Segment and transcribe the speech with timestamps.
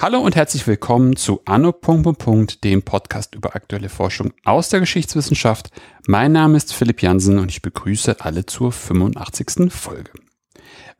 [0.00, 1.72] Hallo und herzlich willkommen zu Anno.
[2.64, 5.70] dem Podcast über aktuelle Forschung aus der Geschichtswissenschaft.
[6.06, 9.72] Mein Name ist Philipp Jansen und ich begrüße alle zur 85.
[9.72, 10.10] Folge.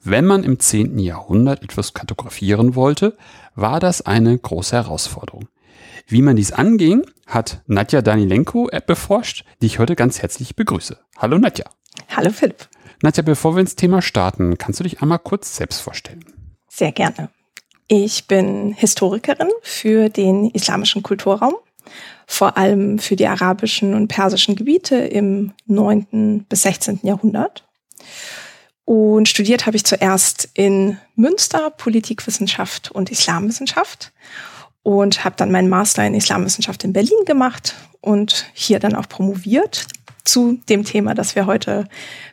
[0.03, 0.99] Wenn man im 10.
[0.99, 3.17] Jahrhundert etwas kartografieren wollte,
[3.55, 5.49] war das eine große Herausforderung.
[6.07, 10.99] Wie man dies anging, hat Nadja Danilenko beforscht, die ich heute ganz herzlich begrüße.
[11.17, 11.67] Hallo Nadja.
[12.09, 12.69] Hallo Philipp.
[13.03, 16.25] Nadja, bevor wir ins Thema starten, kannst du dich einmal kurz selbst vorstellen?
[16.69, 17.31] Sehr gerne.
[17.89, 21.55] Ich bin Historikerin für den islamischen Kulturraum,
[22.27, 26.47] vor allem für die arabischen und persischen Gebiete im 9.
[26.49, 27.01] bis 16.
[27.03, 27.67] Jahrhundert.
[28.85, 34.13] Und studiert habe ich zuerst in Münster Politikwissenschaft und Islamwissenschaft
[34.83, 39.87] und habe dann meinen Master in Islamwissenschaft in Berlin gemacht und hier dann auch promoviert
[40.25, 41.87] zu dem Thema, das wir heute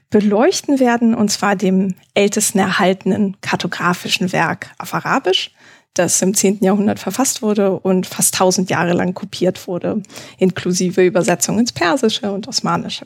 [0.09, 5.52] beleuchten werden, und zwar dem ältesten erhaltenen kartografischen Werk auf Arabisch,
[5.94, 6.59] das im 10.
[6.62, 10.02] Jahrhundert verfasst wurde und fast 1000 Jahre lang kopiert wurde,
[10.38, 13.06] inklusive Übersetzung ins Persische und Osmanische.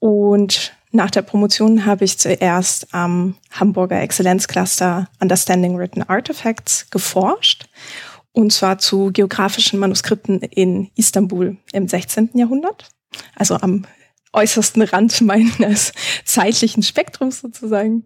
[0.00, 7.68] Und nach der Promotion habe ich zuerst am Hamburger Exzellenzcluster Understanding Written Artifacts geforscht,
[8.38, 12.30] und zwar zu geografischen Manuskripten in Istanbul im 16.
[12.34, 12.88] Jahrhundert,
[13.34, 13.84] also am
[14.32, 15.92] äußersten Rand meines
[16.24, 18.04] zeitlichen Spektrums sozusagen.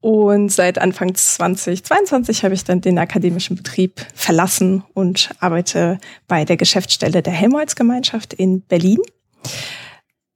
[0.00, 5.98] Und seit Anfang 2022 habe ich dann den akademischen Betrieb verlassen und arbeite
[6.28, 8.98] bei der Geschäftsstelle der Helmholtz-Gemeinschaft in Berlin.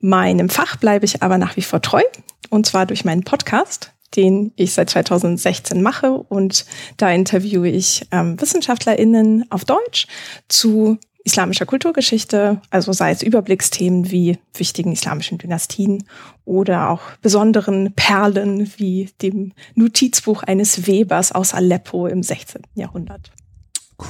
[0.00, 2.02] Meinem Fach bleibe ich aber nach wie vor treu,
[2.48, 6.12] und zwar durch meinen Podcast, den ich seit 2016 mache.
[6.12, 10.06] Und da interviewe ich ähm, WissenschaftlerInnen auf Deutsch
[10.48, 16.04] zu islamischer Kulturgeschichte, also sei es Überblicksthemen wie wichtigen islamischen Dynastien
[16.44, 22.62] oder auch besonderen Perlen wie dem Notizbuch eines Webers aus Aleppo im 16.
[22.74, 23.32] Jahrhundert.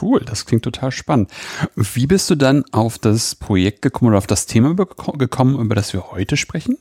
[0.03, 1.31] Cool, das klingt total spannend.
[1.75, 5.95] Wie bist du dann auf das Projekt gekommen oder auf das Thema gekommen, über das
[5.95, 6.77] wir heute sprechen?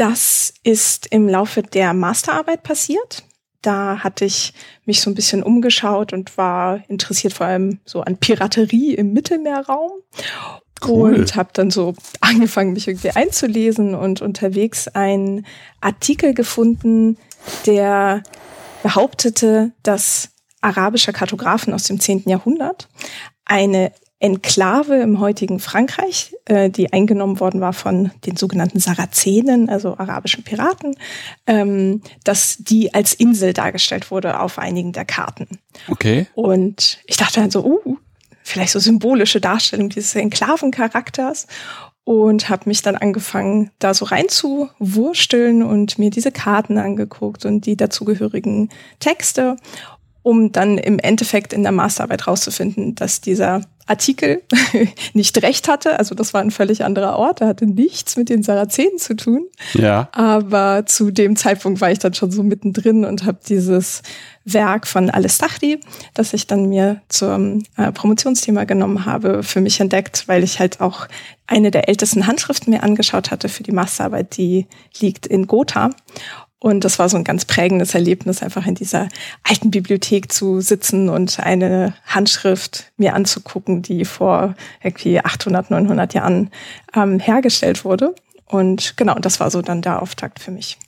[0.00, 3.24] Das ist im Laufe der Masterarbeit passiert
[3.62, 8.16] da hatte ich mich so ein bisschen umgeschaut und war interessiert vor allem so an
[8.16, 9.92] Piraterie im Mittelmeerraum.
[10.82, 11.14] Cool.
[11.14, 15.44] Und habe dann so angefangen, mich irgendwie einzulesen und unterwegs einen
[15.82, 17.18] Artikel gefunden,
[17.66, 18.22] der
[18.82, 20.30] behauptete, dass
[20.62, 22.24] arabische Kartografen aus dem 10.
[22.26, 22.88] Jahrhundert
[23.44, 29.96] eine Enklave im heutigen Frankreich, äh, die eingenommen worden war von den sogenannten Sarazenen, also
[29.96, 30.94] arabischen Piraten,
[31.46, 35.58] ähm, dass die als Insel dargestellt wurde auf einigen der Karten.
[35.88, 36.26] Okay.
[36.34, 37.96] Und ich dachte dann so, uh,
[38.42, 41.46] vielleicht so symbolische Darstellung dieses Enklavencharakters
[42.04, 47.76] und habe mich dann angefangen, da so reinzuwursteln und mir diese Karten angeguckt und die
[47.76, 49.56] dazugehörigen Texte
[50.22, 54.42] um dann im Endeffekt in der Masterarbeit rauszufinden, dass dieser Artikel
[55.14, 55.98] nicht recht hatte.
[55.98, 57.40] Also das war ein völlig anderer Ort.
[57.40, 59.48] Er hatte nichts mit den Sarazenen zu tun.
[59.74, 60.08] Ja.
[60.12, 64.02] Aber zu dem Zeitpunkt war ich dann schon so mittendrin und habe dieses
[64.44, 65.80] Werk von Alice Dachri,
[66.14, 70.80] das ich dann mir zum äh, Promotionsthema genommen habe, für mich entdeckt, weil ich halt
[70.80, 71.08] auch
[71.46, 74.66] eine der ältesten Handschriften mir angeschaut hatte für die Masterarbeit, die
[75.00, 75.90] liegt in Gotha.
[76.62, 79.08] Und das war so ein ganz prägendes Erlebnis, einfach in dieser
[79.44, 86.50] alten Bibliothek zu sitzen und eine Handschrift mir anzugucken, die vor irgendwie 800, 900 Jahren
[86.94, 88.14] ähm, hergestellt wurde.
[88.44, 90.78] Und genau, das war so dann der Auftakt für mich.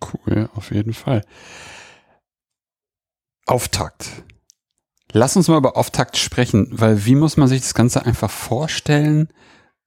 [0.00, 1.22] Cool, auf jeden Fall.
[3.44, 4.08] Auftakt.
[5.12, 9.28] Lass uns mal über Auftakt sprechen, weil wie muss man sich das Ganze einfach vorstellen?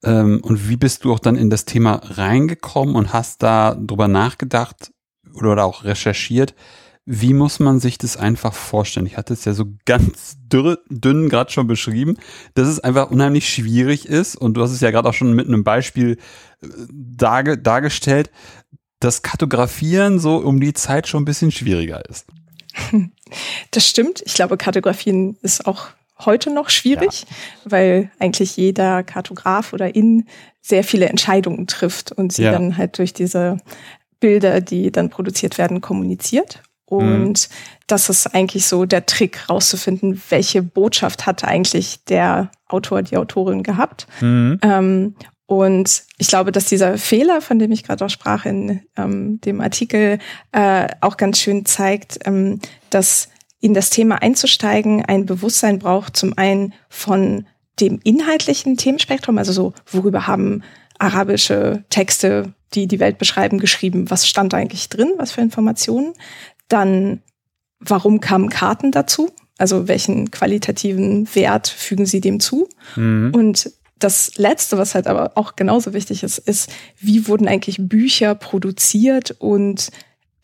[0.03, 4.07] Ähm, und wie bist du auch dann in das Thema reingekommen und hast da drüber
[4.07, 4.91] nachgedacht
[5.33, 6.55] oder auch recherchiert?
[7.07, 9.05] Wie muss man sich das einfach vorstellen?
[9.05, 12.17] Ich hatte es ja so ganz dürr, dünn gerade schon beschrieben,
[12.55, 14.35] dass es einfach unheimlich schwierig ist.
[14.35, 16.17] Und du hast es ja gerade auch schon mit einem Beispiel
[16.61, 18.31] äh, darge, dargestellt,
[18.99, 22.25] dass Kartografieren so um die Zeit schon ein bisschen schwieriger ist.
[23.71, 24.21] Das stimmt.
[24.25, 25.87] Ich glaube, Kartografieren ist auch
[26.19, 27.71] heute noch schwierig, ja.
[27.71, 30.25] weil eigentlich jeder Kartograf oder in
[30.61, 32.51] sehr viele Entscheidungen trifft und sie ja.
[32.51, 33.57] dann halt durch diese
[34.19, 36.63] Bilder, die dann produziert werden, kommuniziert.
[36.85, 37.53] Und mhm.
[37.87, 43.63] das ist eigentlich so der Trick, rauszufinden, welche Botschaft hat eigentlich der Autor, die Autorin
[43.63, 44.07] gehabt.
[44.21, 44.59] Mhm.
[44.61, 45.15] Ähm,
[45.47, 49.61] und ich glaube, dass dieser Fehler, von dem ich gerade auch sprach in ähm, dem
[49.61, 50.19] Artikel,
[50.51, 52.59] äh, auch ganz schön zeigt, ähm,
[52.89, 53.29] dass
[53.59, 57.47] in das Thema einzusteigen ein Bewusstsein braucht, zum einen von
[57.79, 60.63] dem inhaltlichen Themenspektrum, also so, worüber haben
[60.97, 66.13] arabische Texte, die die Welt beschreiben, geschrieben, was stand eigentlich drin, was für Informationen.
[66.67, 67.21] Dann,
[67.79, 69.31] warum kamen Karten dazu?
[69.57, 72.67] Also welchen qualitativen Wert fügen sie dem zu?
[72.95, 73.31] Mhm.
[73.33, 76.69] Und das Letzte, was halt aber auch genauso wichtig ist, ist,
[76.99, 79.89] wie wurden eigentlich Bücher produziert und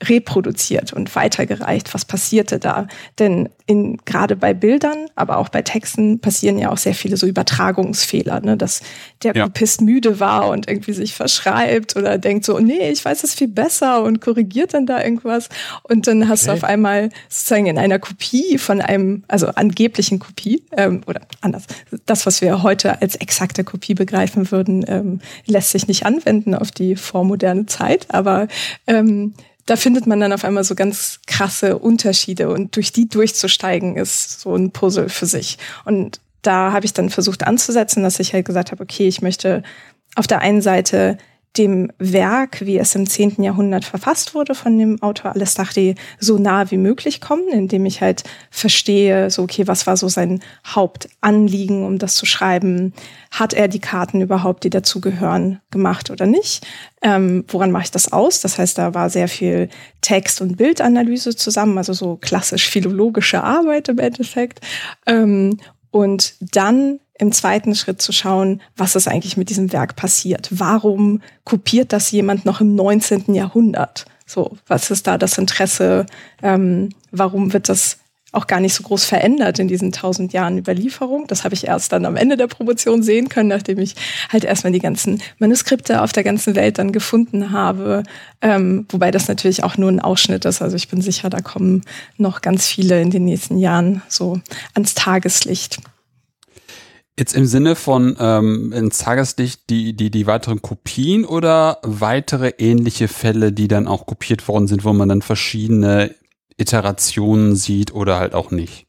[0.01, 1.93] reproduziert und weitergereicht?
[1.93, 2.87] Was passierte da?
[3.19, 7.27] Denn in, gerade bei Bildern, aber auch bei Texten passieren ja auch sehr viele so
[7.27, 8.57] Übertragungsfehler, ne?
[8.57, 8.81] dass
[9.23, 9.43] der ja.
[9.43, 13.47] Kopist müde war und irgendwie sich verschreibt oder denkt so, nee, ich weiß es viel
[13.47, 15.49] besser und korrigiert dann da irgendwas.
[15.83, 16.51] Und dann hast okay.
[16.51, 21.65] du auf einmal sozusagen in einer Kopie von einem, also angeblichen Kopie, ähm, oder anders,
[22.05, 26.71] das, was wir heute als exakte Kopie begreifen würden, ähm, lässt sich nicht anwenden auf
[26.71, 28.47] die vormoderne Zeit, aber
[28.87, 29.33] ähm,
[29.65, 34.41] da findet man dann auf einmal so ganz krasse Unterschiede und durch die durchzusteigen ist
[34.41, 35.57] so ein Puzzle für sich.
[35.85, 39.63] Und da habe ich dann versucht anzusetzen, dass ich halt gesagt habe, okay, ich möchte
[40.15, 41.17] auf der einen Seite
[41.57, 43.43] dem Werk, wie es im 10.
[43.43, 48.23] Jahrhundert verfasst wurde von dem Autor Alestachri, so nah wie möglich kommen, indem ich halt
[48.49, 52.93] verstehe, so okay, was war so sein Hauptanliegen, um das zu schreiben?
[53.31, 56.65] Hat er die Karten überhaupt, die dazugehören, gemacht oder nicht?
[57.01, 58.39] Ähm, woran mache ich das aus?
[58.39, 59.67] Das heißt, da war sehr viel
[59.99, 64.61] Text- und Bildanalyse zusammen, also so klassisch philologische Arbeit im Endeffekt.
[65.05, 65.59] Ähm,
[65.91, 70.49] und dann im zweiten Schritt zu schauen, was ist eigentlich mit diesem Werk passiert?
[70.49, 73.35] Warum kopiert das jemand noch im 19.
[73.35, 74.05] Jahrhundert?
[74.25, 76.07] So, was ist da das Interesse?
[76.41, 77.99] Ähm, warum wird das
[78.31, 81.27] auch gar nicht so groß verändert in diesen tausend Jahren Überlieferung.
[81.27, 83.95] Das habe ich erst dann am Ende der Promotion sehen können, nachdem ich
[84.29, 88.03] halt erstmal die ganzen Manuskripte auf der ganzen Welt dann gefunden habe.
[88.41, 90.61] Ähm, wobei das natürlich auch nur ein Ausschnitt ist.
[90.61, 91.83] Also ich bin sicher, da kommen
[92.17, 94.39] noch ganz viele in den nächsten Jahren so
[94.73, 95.79] ans Tageslicht.
[97.19, 103.07] Jetzt im Sinne von ähm, ins Tageslicht die, die, die weiteren Kopien oder weitere ähnliche
[103.07, 106.15] Fälle, die dann auch kopiert worden sind, wo man dann verschiedene
[106.57, 108.87] Iterationen sieht oder halt auch nicht?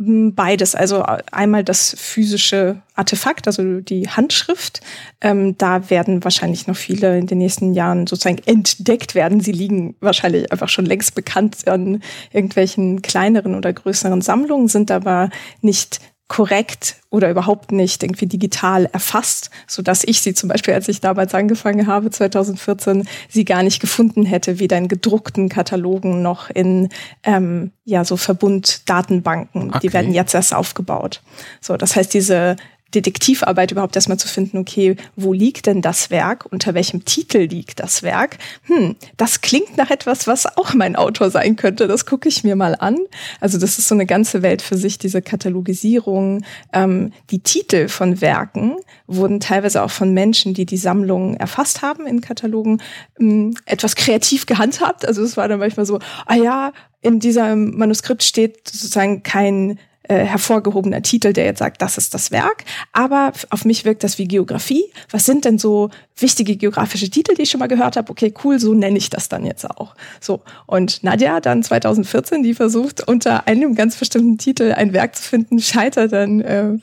[0.00, 4.80] Beides, also einmal das physische Artefakt, also die Handschrift.
[5.20, 9.40] Ähm, da werden wahrscheinlich noch viele in den nächsten Jahren sozusagen entdeckt werden.
[9.40, 12.00] Sie liegen wahrscheinlich einfach schon längst bekannt an
[12.32, 15.30] irgendwelchen kleineren oder größeren Sammlungen, sind aber
[15.62, 20.86] nicht korrekt oder überhaupt nicht irgendwie digital erfasst, so dass ich sie zum Beispiel, als
[20.88, 26.50] ich damals angefangen habe, 2014, sie gar nicht gefunden hätte, weder in gedruckten Katalogen noch
[26.50, 26.90] in
[27.22, 29.70] ähm, ja so Verbunddatenbanken.
[29.70, 29.78] Okay.
[29.82, 31.22] Die werden jetzt erst aufgebaut.
[31.62, 32.56] So, das heißt, diese
[32.94, 36.46] Detektivarbeit überhaupt erstmal zu finden, okay, wo liegt denn das Werk?
[36.50, 38.38] Unter welchem Titel liegt das Werk?
[38.64, 41.86] Hm, das klingt nach etwas, was auch mein Autor sein könnte.
[41.86, 42.96] Das gucke ich mir mal an.
[43.40, 46.44] Also das ist so eine ganze Welt für sich, diese Katalogisierung.
[46.72, 48.76] Ähm, die Titel von Werken
[49.06, 52.80] wurden teilweise auch von Menschen, die die Sammlung erfasst haben in Katalogen,
[53.20, 55.06] ähm, etwas kreativ gehandhabt.
[55.06, 59.78] Also es war dann manchmal so, ah ja, in diesem Manuskript steht sozusagen kein
[60.08, 62.64] äh, hervorgehobener Titel, der jetzt sagt, das ist das Werk.
[62.92, 64.84] Aber auf mich wirkt das wie Geografie.
[65.10, 68.10] Was sind denn so wichtige geografische Titel, die ich schon mal gehört habe?
[68.10, 69.94] Okay, cool, so nenne ich das dann jetzt auch.
[70.20, 70.40] So.
[70.66, 75.60] Und Nadja dann 2014, die versucht, unter einem ganz bestimmten Titel ein Werk zu finden,
[75.60, 76.78] scheitert dann äh,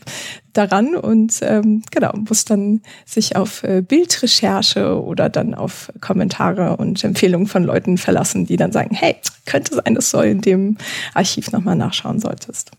[0.53, 7.03] daran und ähm, genau, muss dann sich auf äh, Bildrecherche oder dann auf Kommentare und
[7.03, 9.15] Empfehlungen von Leuten verlassen, die dann sagen, hey,
[9.45, 10.77] könnte sein, dass du in dem
[11.13, 12.71] Archiv nochmal nachschauen solltest.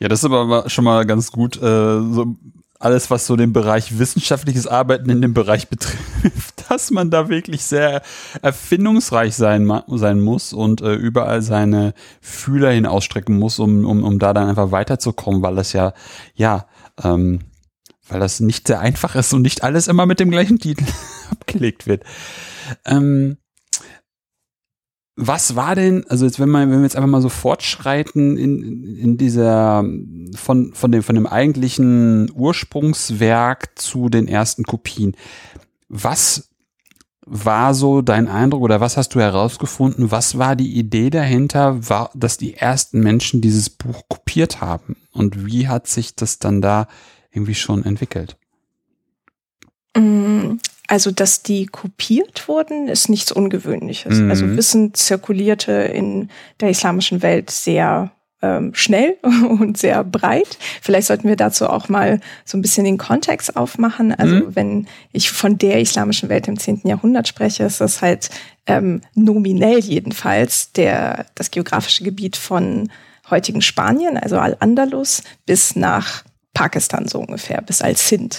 [0.00, 1.56] Ja, das ist aber schon mal ganz gut.
[1.56, 2.36] Äh, so
[2.80, 7.64] alles, was so den Bereich wissenschaftliches Arbeiten in dem Bereich betrifft, dass man da wirklich
[7.64, 8.02] sehr
[8.40, 14.18] erfindungsreich sein, sein muss und äh, überall seine Fühler hin ausstrecken muss, um, um, um
[14.18, 15.92] da dann einfach weiterzukommen, weil das ja,
[16.34, 16.66] ja,
[17.02, 17.40] ähm,
[18.08, 20.84] weil das nicht sehr einfach ist und nicht alles immer mit dem gleichen Titel
[21.30, 22.04] abgelegt wird.
[22.84, 23.38] Ähm,
[25.20, 28.84] was war denn, also jetzt wenn, man, wenn wir jetzt einfach mal so fortschreiten in,
[28.96, 29.84] in dieser,
[30.36, 35.16] von, von, dem, von dem eigentlichen Ursprungswerk zu den ersten Kopien,
[35.88, 36.50] was
[37.26, 40.12] war so dein Eindruck oder was hast du herausgefunden?
[40.12, 44.96] Was war die Idee dahinter, war, dass die ersten Menschen dieses Buch kopiert haben?
[45.12, 46.86] Und wie hat sich das dann da
[47.32, 48.36] irgendwie schon entwickelt?
[50.88, 54.18] Also, dass die kopiert wurden, ist nichts Ungewöhnliches.
[54.18, 54.30] Mhm.
[54.30, 56.30] Also Wissen zirkulierte in
[56.60, 60.58] der islamischen Welt sehr ähm, schnell und sehr breit.
[60.80, 64.14] Vielleicht sollten wir dazu auch mal so ein bisschen den Kontext aufmachen.
[64.14, 64.56] Also mhm.
[64.56, 66.82] wenn ich von der islamischen Welt im 10.
[66.84, 68.30] Jahrhundert spreche, ist das halt
[68.66, 72.90] ähm, nominell jedenfalls der, das geografische Gebiet von
[73.28, 78.38] heutigen Spanien, also Al-Andalus, bis nach Pakistan so ungefähr, bis als Sindh,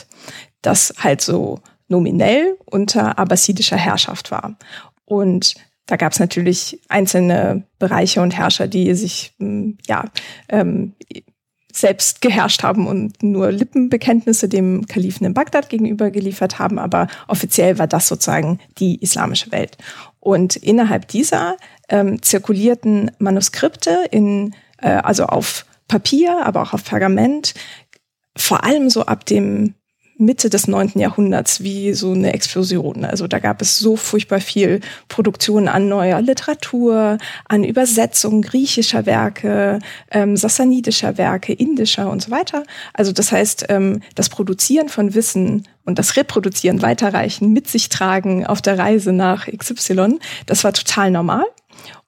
[0.62, 4.58] das halt so nominell unter abbasidischer Herrschaft war.
[5.06, 5.56] Und
[5.86, 10.06] da gab es natürlich einzelne Bereiche und Herrscher, die sich hm, ja
[10.48, 10.94] ähm,
[11.72, 17.78] selbst geherrscht haben und nur Lippenbekenntnisse dem Kalifen in Bagdad gegenüber geliefert haben, aber offiziell
[17.78, 19.78] war das sozusagen die islamische Welt.
[20.20, 27.54] Und innerhalb dieser ähm, zirkulierten Manuskripte in, äh, also auf Papier, aber auch auf Pergament,
[28.36, 29.76] vor allem so ab dem
[30.20, 33.06] Mitte des neunten Jahrhunderts wie so eine Explosion.
[33.06, 39.80] Also da gab es so furchtbar viel Produktion an neuer Literatur, an Übersetzungen griechischer Werke,
[40.12, 42.64] ähm, sassanidischer Werke, indischer und so weiter.
[42.94, 48.46] Also das heißt, ähm, das Produzieren von Wissen und das Reproduzieren, Weiterreichen, mit sich tragen
[48.46, 51.46] auf der Reise nach XY, das war total normal.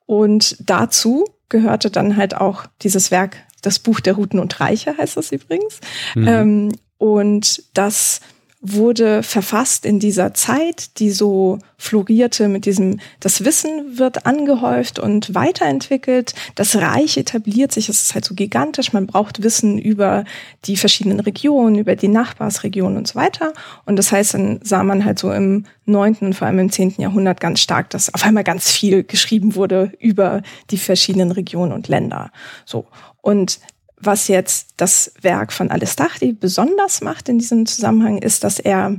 [0.06, 5.18] Und dazu gehörte dann halt auch dieses Werk das Buch der Routen und Reiche heißt
[5.18, 5.80] das übrigens.
[6.16, 6.28] Mhm.
[6.28, 8.22] Ähm, und das
[8.62, 15.34] wurde verfasst in dieser Zeit, die so florierte mit diesem, das Wissen wird angehäuft und
[15.34, 20.26] weiterentwickelt, das Reich etabliert sich, es ist halt so gigantisch, man braucht Wissen über
[20.66, 23.52] die verschiedenen Regionen, über die Nachbarsregionen und so weiter.
[23.86, 27.02] Und das heißt, dann sah man halt so im neunten und vor allem im zehnten
[27.02, 31.88] Jahrhundert ganz stark, dass auf einmal ganz viel geschrieben wurde über die verschiedenen Regionen und
[31.88, 32.30] Länder.
[32.66, 32.86] So.
[33.22, 33.60] Und
[34.04, 38.96] was jetzt das Werk von Alistachdi besonders macht in diesem Zusammenhang, ist, dass er,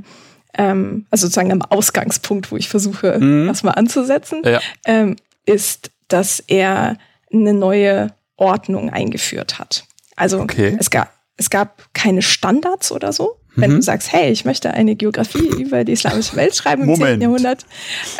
[0.57, 3.47] ähm, also sozusagen am Ausgangspunkt, wo ich versuche, mhm.
[3.47, 4.59] das mal anzusetzen, ja.
[4.85, 6.97] ähm, ist, dass er
[7.31, 9.85] eine neue Ordnung eingeführt hat.
[10.15, 10.77] Also okay.
[10.79, 13.37] es gab es gab keine Standards oder so.
[13.55, 13.75] Wenn mhm.
[13.77, 17.21] du sagst, hey, ich möchte eine Geografie über die islamische Welt schreiben im Moment.
[17.21, 17.21] 10.
[17.21, 17.65] Jahrhundert.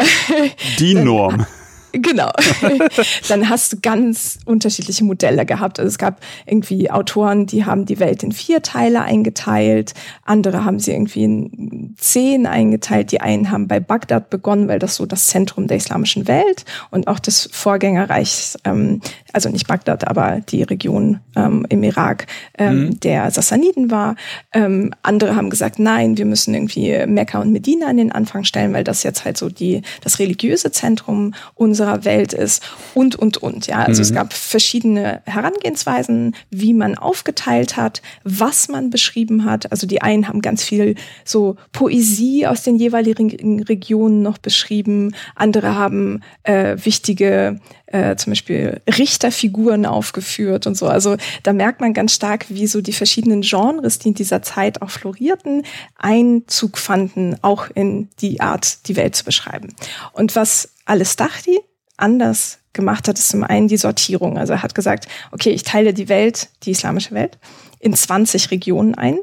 [0.80, 1.46] Die Norm.
[1.94, 2.32] Genau.
[3.28, 5.80] Dann hast du ganz unterschiedliche Modelle gehabt.
[5.80, 9.94] Also es gab irgendwie Autoren, die haben die Welt in vier Teile eingeteilt.
[10.26, 13.12] Andere haben sie irgendwie in zehn eingeteilt.
[13.12, 17.08] Die einen haben bei Bagdad begonnen, weil das so das Zentrum der islamischen Welt und
[17.08, 19.00] auch des Vorgängerreichs, ähm,
[19.32, 22.26] also nicht Bagdad, aber die Region ähm, im Irak
[22.58, 23.00] ähm, mhm.
[23.02, 24.16] der Sassaniden war.
[24.52, 28.74] Ähm, andere haben gesagt, nein, wir müssen irgendwie Mekka und Medina an den Anfang stellen,
[28.74, 32.64] weil das jetzt halt so die, das religiöse Zentrum unserer unserer Welt ist
[32.94, 33.68] und, und, und.
[33.68, 34.04] Ja, also mhm.
[34.04, 39.72] es gab verschiedene Herangehensweisen, wie man aufgeteilt hat, was man beschrieben hat.
[39.72, 45.14] Also die einen haben ganz viel so Poesie aus den jeweiligen Regionen noch beschrieben.
[45.36, 50.88] Andere haben äh, wichtige äh, zum Beispiel Richterfiguren aufgeführt und so.
[50.88, 54.82] Also da merkt man ganz stark, wie so die verschiedenen Genres, die in dieser Zeit
[54.82, 55.64] auch florierten,
[55.98, 59.76] Einzug fanden, auch in die Art, die Welt zu beschreiben.
[60.14, 61.60] Und was alles Dachti
[62.04, 64.38] anders gemacht hat, ist zum einen die Sortierung.
[64.38, 67.38] Also er hat gesagt, okay, ich teile die Welt, die islamische Welt,
[67.80, 69.20] in 20 Regionen ein.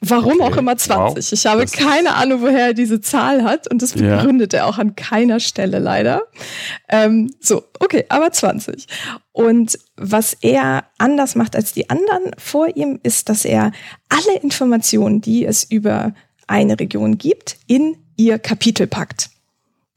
[0.00, 0.42] Warum okay.
[0.42, 1.24] auch immer 20?
[1.24, 1.32] Wow.
[1.32, 4.60] Ich habe das keine Ahnung, woher er diese Zahl hat und das begründet ja.
[4.60, 6.22] er auch an keiner Stelle leider.
[6.88, 8.86] Ähm, so, okay, aber 20.
[9.32, 13.72] Und was er anders macht als die anderen vor ihm, ist, dass er
[14.08, 16.14] alle Informationen, die es über
[16.46, 19.30] eine Region gibt, in ihr Kapitel packt.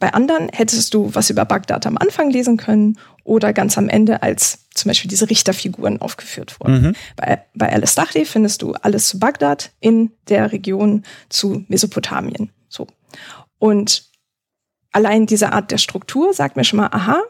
[0.01, 4.23] Bei anderen hättest du was über Bagdad am Anfang lesen können oder ganz am Ende,
[4.23, 6.81] als zum Beispiel diese Richterfiguren aufgeführt wurden.
[6.81, 6.95] Mhm.
[7.15, 12.49] Bei, bei Alice Dachdi findest du alles zu Bagdad in der Region zu Mesopotamien.
[12.67, 12.87] So.
[13.59, 14.09] Und
[14.91, 17.21] allein diese Art der Struktur sagt mir schon mal, aha,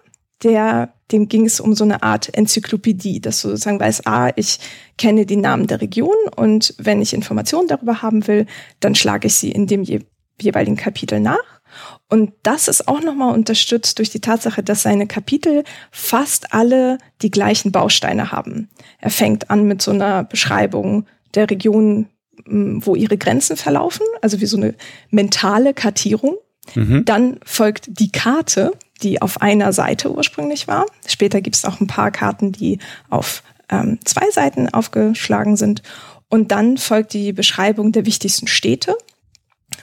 [0.42, 4.60] der, dem ging es um so eine Art Enzyklopädie, dass du sozusagen weißt, ah, ich
[4.98, 8.46] kenne die Namen der Region und wenn ich Informationen darüber haben will,
[8.80, 10.00] dann schlage ich sie in dem je,
[10.40, 11.61] jeweiligen Kapitel nach
[12.10, 17.32] und das ist auch nochmal unterstützt durch die Tatsache, dass seine Kapitel fast alle die
[17.32, 18.70] gleichen Bausteine haben.
[19.00, 22.08] Er fängt an mit so einer Beschreibung der Region,
[22.46, 24.75] wo ihre Grenzen verlaufen, also wie so eine
[25.10, 26.38] mentale Kartierung.
[26.75, 27.06] Mhm.
[27.06, 28.72] Dann folgt die Karte,
[29.04, 30.86] die auf einer Seite ursprünglich war.
[31.08, 35.82] Später gibt es auch ein paar Karten, die auf ähm, zwei Seiten aufgeschlagen sind.
[36.30, 38.96] Und dann folgt die Beschreibung der wichtigsten Städte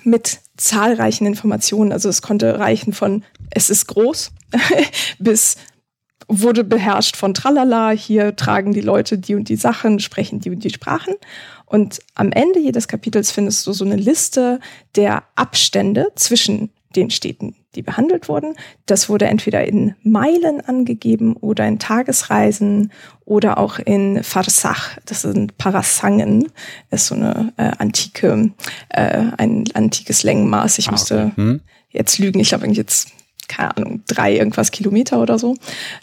[0.04, 1.92] mit zahlreichen Informationen.
[1.92, 4.32] Also es konnte reichen von es ist groß
[5.18, 5.56] bis
[6.28, 10.62] wurde beherrscht von Tralala, hier tragen die Leute die und die Sachen, sprechen die und
[10.62, 11.14] die Sprachen.
[11.64, 14.60] Und am Ende jedes Kapitels findest du so eine Liste
[14.94, 18.54] der Abstände zwischen den Städten, die behandelt wurden.
[18.87, 22.92] Das wurde entweder in Meilen angegeben oder in Tagesreisen
[23.25, 24.96] oder auch in Farsach.
[25.04, 26.48] Das sind Parasangen,
[26.90, 28.52] das ist so eine äh, antike,
[28.88, 30.78] äh, ein antikes Längenmaß.
[30.78, 31.60] Ich ah, müsste hm.
[31.90, 32.40] jetzt lügen.
[32.40, 33.08] Ich glaube jetzt
[33.48, 35.54] keine Ahnung drei irgendwas Kilometer oder so.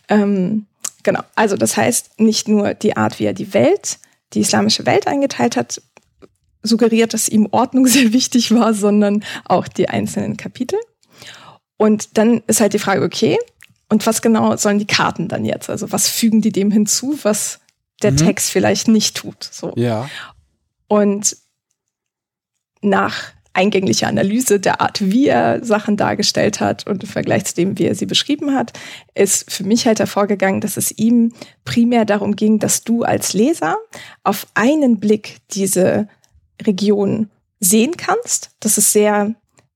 [0.10, 0.66] Ähm,
[1.04, 1.22] genau.
[1.36, 4.00] Also das heißt nicht nur die Art, wie er die Welt,
[4.34, 5.82] die islamische Welt eingeteilt hat,
[6.62, 10.80] suggeriert, dass ihm Ordnung sehr wichtig war, sondern auch die einzelnen Kapitel.
[11.78, 13.38] Und dann ist halt die Frage, okay,
[13.90, 15.70] und was genau sollen die Karten dann jetzt?
[15.70, 17.60] Also was fügen die dem hinzu, was
[18.02, 18.18] der mhm.
[18.18, 19.44] Text vielleicht nicht tut?
[19.44, 19.74] So.
[19.76, 20.10] Ja.
[20.88, 21.38] Und
[22.82, 27.78] nach eingänglicher Analyse der Art, wie er Sachen dargestellt hat und im Vergleich zu dem,
[27.80, 28.74] wie er sie beschrieben hat,
[29.14, 31.32] ist für mich halt hervorgegangen, dass es ihm
[31.64, 33.78] primär darum ging, dass du als Leser
[34.24, 36.10] auf einen Blick diese
[36.62, 37.30] Region
[37.62, 38.52] sehen kannst.
[38.60, 39.36] Das ist sehr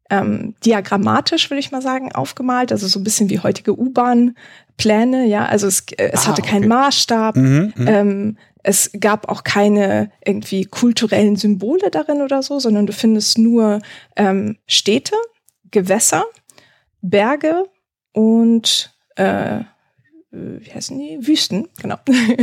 [0.10, 5.46] ähm, diagrammatisch, würde ich mal sagen, aufgemalt, also so ein bisschen wie heutige U-Bahn-Pläne, ja,
[5.46, 10.12] also es, äh, es ah, hatte keinen Maßstab, mhm, mhm, ähm, es gab auch keine
[10.26, 13.82] irgendwie kulturellen Symbole darin oder so, sondern du findest nur
[14.16, 15.16] ähm, Städte,
[15.72, 16.26] Gewässer,
[17.02, 17.66] Berge
[18.12, 19.62] und äh,
[20.32, 21.28] wie heißen die?
[21.28, 21.98] Wüsten, genau.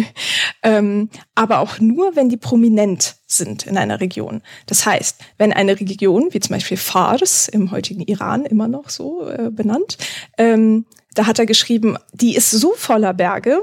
[0.62, 4.42] ähm, aber auch nur, wenn die prominent sind in einer Region.
[4.66, 9.28] Das heißt, wenn eine Region, wie zum Beispiel Fars im heutigen Iran immer noch so
[9.28, 9.98] äh, benannt,
[10.36, 13.60] ähm, da hat er geschrieben, die ist so voller Berge,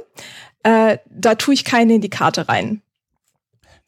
[0.63, 2.81] äh, da tue ich keine in die Karte rein.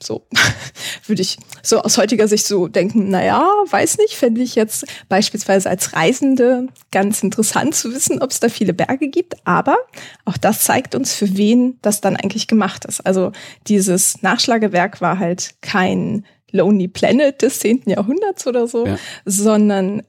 [0.03, 0.27] So
[1.07, 5.69] würde ich so aus heutiger Sicht so denken, naja, weiß nicht, fände ich jetzt beispielsweise
[5.69, 9.35] als Reisende ganz interessant zu wissen, ob es da viele Berge gibt.
[9.45, 9.77] Aber
[10.25, 13.05] auch das zeigt uns, für wen das dann eigentlich gemacht ist.
[13.05, 13.31] Also
[13.67, 17.83] dieses Nachschlagewerk war halt kein Lonely Planet des 10.
[17.85, 18.97] Jahrhunderts oder so, ja.
[19.25, 20.03] sondern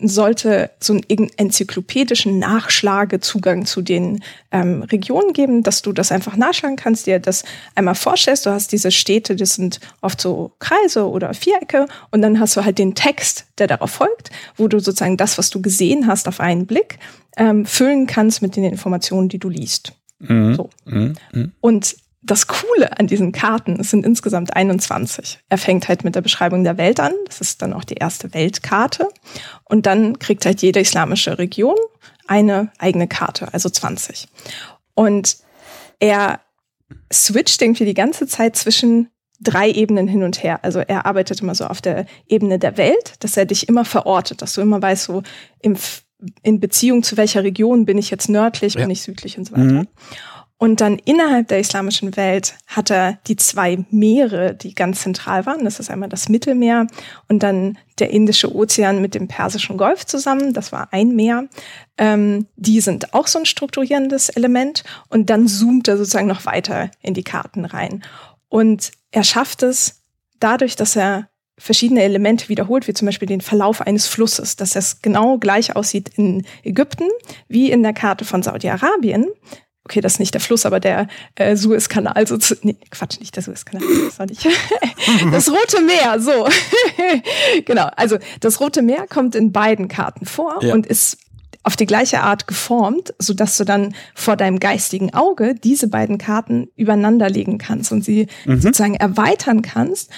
[0.00, 6.76] sollte so einen enzyklopädischen Nachschlagezugang zu den ähm, Regionen geben, dass du das einfach nachschlagen
[6.76, 8.46] kannst, dir das einmal vorstellst.
[8.46, 12.64] Du hast diese Städte, das sind oft so Kreise oder Vierecke und dann hast du
[12.64, 16.40] halt den Text, der darauf folgt, wo du sozusagen das, was du gesehen hast, auf
[16.40, 16.98] einen Blick
[17.36, 19.92] ähm, füllen kannst mit den Informationen, die du liest.
[20.18, 20.54] Mhm.
[20.54, 20.70] So.
[20.84, 21.14] Mhm.
[21.32, 21.52] mhm.
[21.60, 25.38] Und das Coole an diesen Karten, es sind insgesamt 21.
[25.48, 27.12] Er fängt halt mit der Beschreibung der Welt an.
[27.26, 29.08] Das ist dann auch die erste Weltkarte.
[29.64, 31.76] Und dann kriegt halt jede islamische Region
[32.26, 34.26] eine eigene Karte, also 20.
[34.94, 35.36] Und
[36.00, 36.40] er
[37.12, 39.08] switcht irgendwie die ganze Zeit zwischen
[39.40, 40.64] drei Ebenen hin und her.
[40.64, 44.42] Also er arbeitet immer so auf der Ebene der Welt, dass er dich immer verortet,
[44.42, 45.22] dass du immer weißt, so
[45.60, 45.76] im,
[46.42, 48.80] in Beziehung zu welcher Region bin ich jetzt nördlich, ja.
[48.80, 49.64] bin ich südlich und so weiter.
[49.64, 49.88] Mhm.
[50.58, 55.64] Und dann innerhalb der islamischen Welt hat er die zwei Meere, die ganz zentral waren.
[55.64, 56.86] Das ist einmal das Mittelmeer
[57.28, 60.54] und dann der Indische Ozean mit dem Persischen Golf zusammen.
[60.54, 61.48] Das war ein Meer.
[61.98, 64.82] Ähm, die sind auch so ein strukturierendes Element.
[65.08, 68.02] Und dann zoomt er sozusagen noch weiter in die Karten rein.
[68.48, 70.04] Und er schafft es
[70.40, 75.00] dadurch, dass er verschiedene Elemente wiederholt, wie zum Beispiel den Verlauf eines Flusses, dass es
[75.00, 77.08] genau gleich aussieht in Ägypten
[77.48, 79.26] wie in der Karte von Saudi-Arabien,
[79.86, 83.36] okay, das ist nicht der Fluss, aber der äh, Suezkanal, so zu, nee, Quatsch, nicht
[83.36, 84.44] der Suezkanal, das war nicht.
[85.32, 86.48] das Rote Meer, so.
[87.64, 90.74] genau, also das Rote Meer kommt in beiden Karten vor ja.
[90.74, 91.18] und ist
[91.62, 96.18] auf die gleiche Art geformt, so dass du dann vor deinem geistigen Auge diese beiden
[96.18, 98.60] Karten übereinander legen kannst und sie mhm.
[98.60, 100.10] sozusagen erweitern kannst,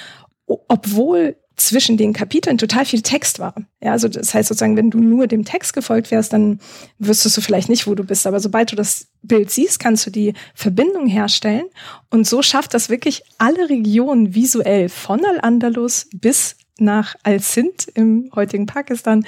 [0.47, 3.55] obwohl zwischen den Kapiteln total viel Text war.
[3.81, 6.61] Ja, also das heißt sozusagen, wenn du nur dem Text gefolgt wärst, dann
[6.99, 8.27] wüsstest du vielleicht nicht, wo du bist.
[8.27, 11.65] Aber sobald du das Bild siehst, kannst du die Verbindung herstellen.
[12.11, 18.67] Und so schafft das wirklich alle Regionen visuell von Al-Andalus bis nach Al-Sindh im heutigen
[18.67, 19.25] Pakistan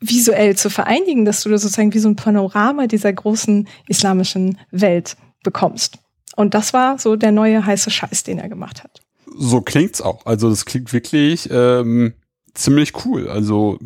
[0.00, 5.98] visuell zu vereinigen, dass du sozusagen wie so ein Panorama dieser großen islamischen Welt bekommst.
[6.36, 8.99] Und das war so der neue heiße Scheiß, den er gemacht hat
[9.40, 10.26] so klingt's auch.
[10.26, 12.12] Also das klingt wirklich ähm,
[12.54, 13.28] ziemlich cool.
[13.28, 13.78] Also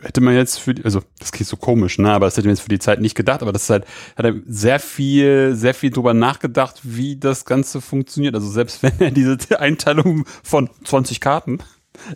[0.00, 2.54] hätte man jetzt für die, also das klingt so komisch, ne, aber das hätte man
[2.54, 3.84] jetzt für die Zeit nicht gedacht, aber das ist halt,
[4.16, 8.34] hat er sehr viel, sehr viel drüber nachgedacht, wie das Ganze funktioniert.
[8.34, 11.58] Also selbst wenn er diese Einteilung von 20 Karten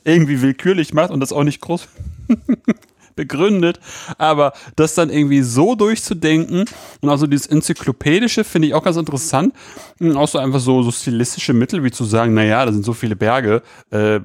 [0.04, 1.88] irgendwie willkürlich macht und das auch nicht groß
[3.16, 3.80] begründet,
[4.18, 6.64] aber das dann irgendwie so durchzudenken
[7.00, 9.54] und auch so dieses Enzyklopädische finde ich auch ganz interessant.
[10.00, 12.92] Und auch so einfach so, so stilistische Mittel, wie zu sagen, naja, da sind so
[12.92, 14.20] viele Berge, äh,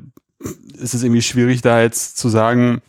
[0.77, 2.81] ist es irgendwie schwierig, da jetzt zu sagen,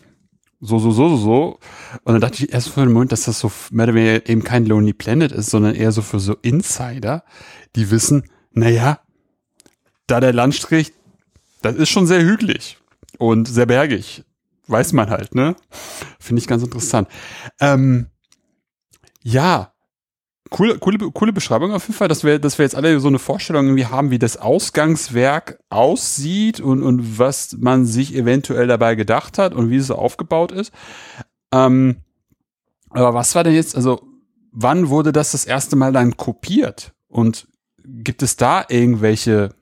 [0.61, 1.59] so, so, so, so, so.
[2.05, 4.45] Und dann dachte ich erst für einen Moment, dass das so mehr oder weniger eben
[4.45, 7.25] kein Lonely Planet ist, sondern eher so für so Insider,
[7.77, 9.01] die wissen, naja,
[10.07, 10.93] da der Landstrich,
[11.63, 12.79] das ist schon sehr hügelig
[13.19, 14.25] und sehr bergig
[14.71, 15.57] weiß man halt, ne?
[16.19, 17.09] Finde ich ganz interessant.
[17.61, 18.07] Ähm,
[19.23, 19.73] ja,
[20.51, 23.19] coole, coole, coole Beschreibung auf jeden Fall, dass wir, dass wir jetzt alle so eine
[23.19, 29.39] Vorstellung irgendwie haben, wie das Ausgangswerk aussieht und, und was man sich eventuell dabei gedacht
[29.39, 30.73] hat und wie es so aufgebaut ist.
[31.53, 32.03] Ähm,
[32.91, 34.03] aber was war denn jetzt, also
[34.53, 36.93] wann wurde das das erste Mal dann kopiert?
[37.09, 37.49] Und
[37.85, 39.55] gibt es da irgendwelche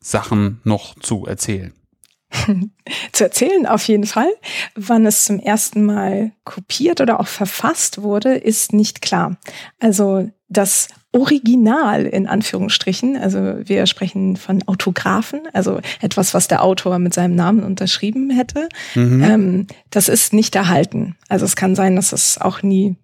[0.00, 1.72] Sachen noch zu erzählen?
[3.12, 4.30] zu erzählen auf jeden Fall.
[4.74, 9.36] Wann es zum ersten Mal kopiert oder auch verfasst wurde, ist nicht klar.
[9.78, 16.98] Also das Original in Anführungsstrichen, also wir sprechen von Autographen, also etwas, was der Autor
[17.00, 19.22] mit seinem Namen unterschrieben hätte, mhm.
[19.22, 21.16] ähm, das ist nicht erhalten.
[21.28, 22.96] Also es kann sein, dass es auch nie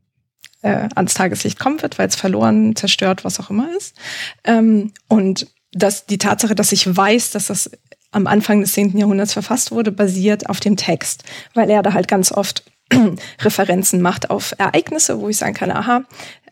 [0.63, 3.97] äh, ans Tageslicht kommen wird, weil es verloren, zerstört, was auch immer ist.
[4.45, 7.71] Ähm, und dass die Tatsache, dass ich weiß, dass das
[8.13, 8.97] am Anfang des 10.
[8.97, 12.65] Jahrhunderts verfasst wurde, basiert auf dem Text, weil er da halt ganz oft
[13.41, 16.05] Referenzen macht auf Ereignisse, wo ich sagen kann, aha,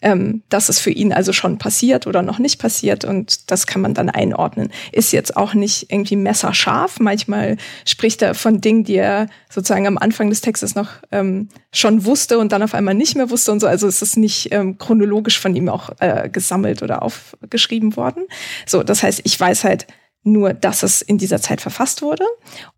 [0.03, 3.81] ähm, das ist für ihn also schon passiert oder noch nicht passiert und das kann
[3.81, 4.71] man dann einordnen.
[4.91, 6.99] Ist jetzt auch nicht irgendwie messerscharf.
[6.99, 12.05] Manchmal spricht er von Dingen, die er sozusagen am Anfang des Textes noch ähm, schon
[12.05, 13.69] wusste und dann auf einmal nicht mehr wusste und so.
[13.69, 18.25] Also es ist nicht ähm, chronologisch von ihm auch äh, gesammelt oder aufgeschrieben worden.
[18.67, 19.87] So, das heißt, ich weiß halt,
[20.25, 22.25] nur dass es in dieser Zeit verfasst wurde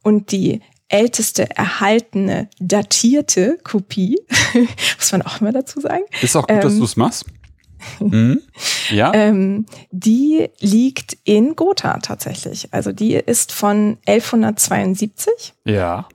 [0.02, 4.20] und die älteste erhaltene datierte Kopie,
[4.98, 6.04] muss man auch immer dazu sagen.
[6.22, 7.24] Ist auch gut, ähm, dass du es machst.
[8.00, 8.40] Mhm.
[8.90, 9.12] Ja.
[9.14, 12.72] Ähm, die liegt in Gotha tatsächlich.
[12.72, 15.52] Also die ist von 1172.
[15.64, 16.08] Ja.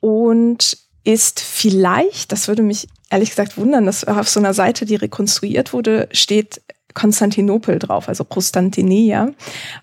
[0.00, 4.96] Und ist vielleicht, das würde mich ehrlich gesagt wundern, dass auf so einer Seite, die
[4.96, 6.62] rekonstruiert wurde, steht
[6.94, 9.30] Konstantinopel drauf, also Prostantinia.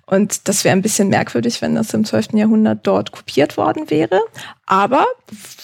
[0.06, 2.34] Und das wäre ein bisschen merkwürdig, wenn das im 12.
[2.34, 4.20] Jahrhundert dort kopiert worden wäre.
[4.66, 5.06] Aber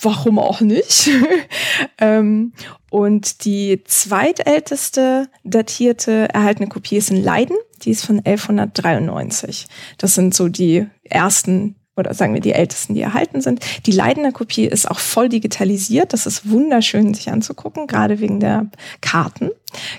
[0.01, 1.09] warum auch nicht?
[1.99, 2.53] ähm,
[2.89, 7.57] und die zweitälteste datierte erhaltene Kopie ist in Leiden.
[7.81, 9.67] Die ist von 1193.
[9.97, 13.65] Das sind so die ersten oder sagen wir die ältesten, die erhalten sind.
[13.85, 16.13] Die Leidener Kopie ist auch voll digitalisiert.
[16.13, 18.67] Das ist wunderschön, sich anzugucken, gerade wegen der
[19.01, 19.51] Karten.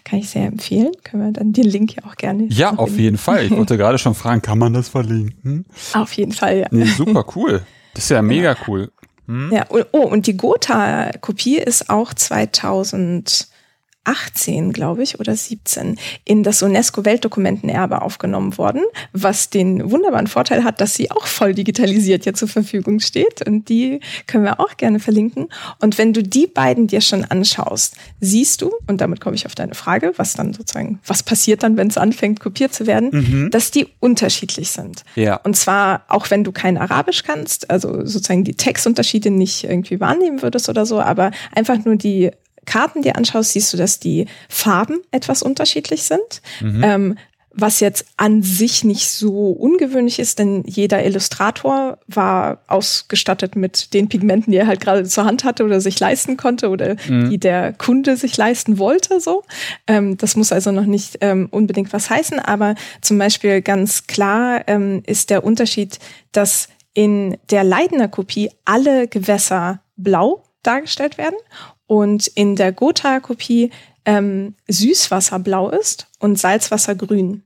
[0.04, 0.92] Kann ich sehr empfehlen.
[1.04, 2.46] Können wir dann den Link ja auch gerne.
[2.48, 3.44] Ja, auf jeden Fall.
[3.44, 5.64] Ich wollte gerade schon fragen, kann man das verlinken?
[5.94, 6.66] Auf jeden Fall, ja.
[6.70, 7.62] Nee, super cool.
[7.94, 8.56] Das ist ja mega ja.
[8.66, 8.90] cool.
[9.26, 9.50] Hm?
[9.52, 13.48] Ja, oh, und die Gotha-Kopie ist auch 2000
[14.06, 20.80] 18, glaube ich, oder 17 in das UNESCO-Weltdokumentenerbe aufgenommen worden, was den wunderbaren Vorteil hat,
[20.80, 23.46] dass sie auch voll digitalisiert jetzt zur Verfügung steht.
[23.46, 25.48] Und die können wir auch gerne verlinken.
[25.80, 29.54] Und wenn du die beiden dir schon anschaust, siehst du, und damit komme ich auf
[29.54, 33.50] deine Frage, was dann sozusagen, was passiert dann, wenn es anfängt, kopiert zu werden, mhm.
[33.50, 35.02] dass die unterschiedlich sind.
[35.16, 35.36] Ja.
[35.36, 40.42] Und zwar, auch wenn du kein Arabisch kannst, also sozusagen die Textunterschiede nicht irgendwie wahrnehmen
[40.42, 42.30] würdest oder so, aber einfach nur die
[42.66, 46.42] Karten dir anschaust, siehst du, dass die Farben etwas unterschiedlich sind.
[46.60, 46.84] Mhm.
[46.84, 47.16] Ähm,
[47.58, 54.08] was jetzt an sich nicht so ungewöhnlich ist, denn jeder Illustrator war ausgestattet mit den
[54.08, 57.30] Pigmenten, die er halt gerade zur Hand hatte oder sich leisten konnte oder mhm.
[57.30, 59.20] die der Kunde sich leisten wollte.
[59.20, 59.42] So,
[59.86, 64.62] ähm, das muss also noch nicht ähm, unbedingt was heißen, aber zum Beispiel ganz klar
[64.66, 65.98] ähm, ist der Unterschied,
[66.32, 71.36] dass in der Leidener Kopie alle Gewässer blau dargestellt werden
[71.86, 73.70] und in der Gotha-Kopie
[74.04, 77.42] ähm, Süßwasser blau ist und Salzwasser grün.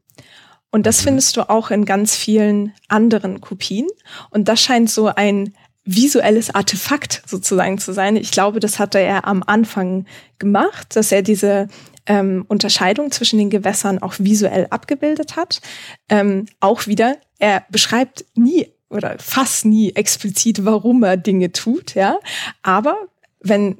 [0.70, 1.04] Und das mhm.
[1.04, 3.88] findest du auch in ganz vielen anderen Kopien.
[4.30, 8.16] Und das scheint so ein visuelles Artefakt sozusagen zu sein.
[8.16, 10.06] Ich glaube, das hatte er am Anfang
[10.38, 11.68] gemacht, dass er diese
[12.06, 15.60] ähm, Unterscheidung zwischen den Gewässern auch visuell abgebildet hat.
[16.08, 22.18] Ähm, auch wieder, er beschreibt nie oder fast nie explizit, warum er Dinge tut, ja.
[22.62, 22.96] Aber
[23.40, 23.78] wenn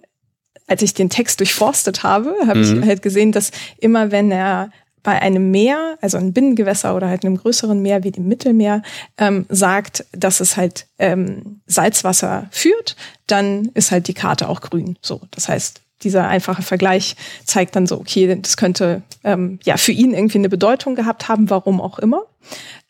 [0.70, 2.82] als ich den Text durchforstet habe, habe mhm.
[2.82, 4.70] ich halt gesehen, dass immer wenn er
[5.02, 8.82] bei einem Meer, also ein Binnengewässer oder halt einem größeren Meer wie dem Mittelmeer,
[9.18, 14.96] ähm, sagt, dass es halt ähm, Salzwasser führt, dann ist halt die Karte auch grün.
[15.02, 19.92] So, das heißt, dieser einfache Vergleich zeigt dann so, okay, das könnte ähm, ja für
[19.92, 22.22] ihn irgendwie eine Bedeutung gehabt haben, warum auch immer.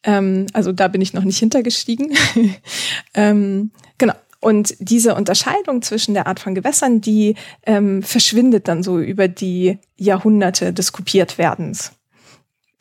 [0.03, 2.13] Ähm, also da bin ich noch nicht hintergestiegen.
[3.15, 4.15] ähm, genau.
[4.41, 7.35] Und diese Unterscheidung zwischen der Art von Gewässern, die
[7.67, 11.93] ähm, verschwindet dann so über die Jahrhunderte des Kopiertwerdens.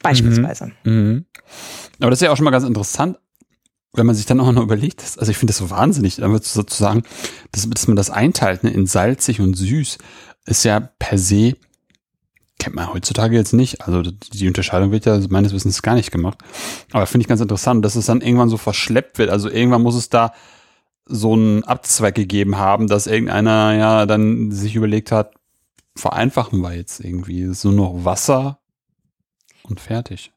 [0.01, 0.71] Beispielsweise.
[0.83, 0.93] Mhm.
[0.93, 1.25] Mhm.
[1.99, 3.17] Aber das ist ja auch schon mal ganz interessant,
[3.93, 6.45] wenn man sich dann auch noch überlegt, dass, also ich finde das so wahnsinnig, wird
[6.45, 7.03] sozusagen,
[7.51, 9.97] dass, dass man das einteilt ne, in salzig und süß,
[10.45, 11.55] ist ja per se,
[12.59, 13.81] kennt man heutzutage jetzt nicht.
[13.81, 16.37] Also die Unterscheidung wird ja meines Wissens gar nicht gemacht.
[16.91, 19.29] Aber finde ich ganz interessant, dass es dann irgendwann so verschleppt wird.
[19.29, 20.33] Also irgendwann muss es da
[21.09, 25.33] so einen Abzweig gegeben haben, dass irgendeiner ja dann sich überlegt hat,
[25.95, 28.59] vereinfachen wir jetzt irgendwie so noch Wasser
[29.63, 30.31] und fertig.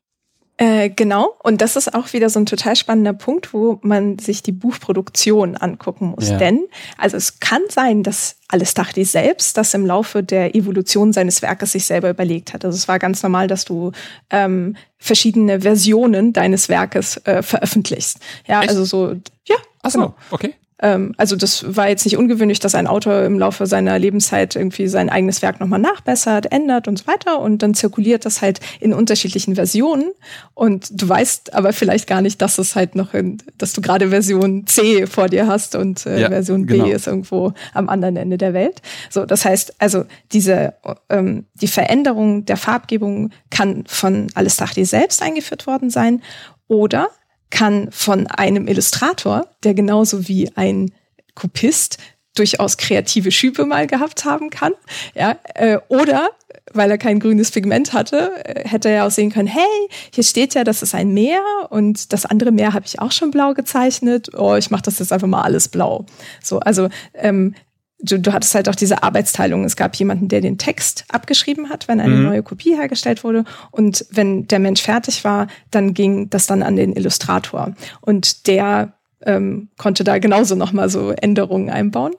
[0.59, 4.43] Äh, genau, und das ist auch wieder so ein total spannender Punkt, wo man sich
[4.43, 6.29] die Buchproduktion angucken muss.
[6.29, 6.37] Ja.
[6.37, 6.67] Denn,
[6.99, 11.87] also es kann sein, dass Alistachdi selbst das im Laufe der Evolution seines Werkes sich
[11.87, 12.65] selber überlegt hat.
[12.65, 13.93] Also es war ganz normal, dass du
[14.31, 18.19] ähm, verschiedene Versionen deines Werkes äh, veröffentlichst.
[18.47, 18.69] Ja, Echt?
[18.69, 19.17] also so,
[19.49, 19.57] ja.
[19.83, 20.15] Ach so, genau.
[20.31, 20.55] okay.
[20.83, 24.89] Ähm, also das war jetzt nicht ungewöhnlich, dass ein Autor im Laufe seiner Lebenszeit irgendwie
[24.89, 27.41] sein eigenes Werk nochmal nachbessert, ändert und so weiter.
[27.41, 30.11] Und dann zirkuliert das halt in unterschiedlichen Versionen.
[30.55, 34.11] Und du weißt aber vielleicht gar nicht, dass es halt noch in, dass du gerade
[34.11, 36.89] Version C vor dir hast und äh, ja, Version B genau.
[36.89, 38.83] ist irgendwo am anderen Ende der Welt.
[39.09, 40.75] So, das heißt, also diese
[41.09, 46.23] ähm, die Veränderung der Farbgebung kann von Alistachdi selbst eingeführt worden sein
[46.67, 47.09] oder
[47.53, 50.91] kann von einem Illustrator, der genauso wie ein
[51.35, 51.99] Kopist
[52.35, 54.73] durchaus kreative Schübe mal gehabt haben kann,
[55.15, 56.31] ja, äh, oder
[56.73, 60.55] weil er kein grünes Pigment hatte, äh, hätte er auch sehen können, hey, hier steht
[60.55, 64.31] ja, das ist ein Meer und das andere Meer habe ich auch schon blau gezeichnet.
[64.35, 66.07] Oh, ich mache das jetzt einfach mal alles blau.
[66.43, 67.55] So, also ähm,
[68.03, 69.65] du, du hattest halt auch diese Arbeitsteilung.
[69.65, 72.25] Es gab jemanden, der den Text abgeschrieben hat, wenn eine mhm.
[72.25, 73.45] neue Kopie hergestellt wurde.
[73.71, 77.75] Und wenn der Mensch fertig war, dann ging das dann an den Illustrator.
[78.01, 78.93] Und der
[79.25, 82.13] ähm, konnte da genauso nochmal so Änderungen einbauen.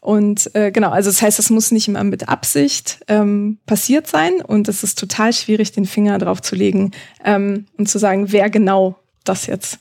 [0.00, 4.40] Und äh, genau, also das heißt, es muss nicht immer mit Absicht ähm, passiert sein.
[4.40, 6.90] Und es ist total schwierig, den Finger drauf zu legen
[7.24, 9.78] ähm, und zu sagen, wer genau das jetzt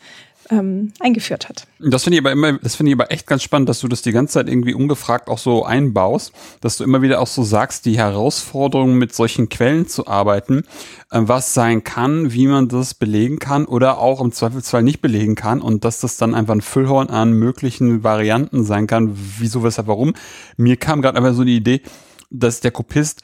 [0.49, 1.67] ähm, eingeführt hat.
[1.79, 4.01] Das finde ich aber immer, das finde ich aber echt ganz spannend, dass du das
[4.01, 7.85] die ganze Zeit irgendwie ungefragt auch so einbaust, dass du immer wieder auch so sagst,
[7.85, 10.63] die Herausforderung mit solchen Quellen zu arbeiten,
[11.11, 15.35] äh, was sein kann, wie man das belegen kann oder auch im Zweifelsfall nicht belegen
[15.35, 19.87] kann und dass das dann einfach ein Füllhorn an möglichen Varianten sein kann, wieso, weshalb,
[19.87, 20.13] warum.
[20.57, 21.81] Mir kam gerade einfach so die Idee,
[22.29, 23.21] dass der Kopist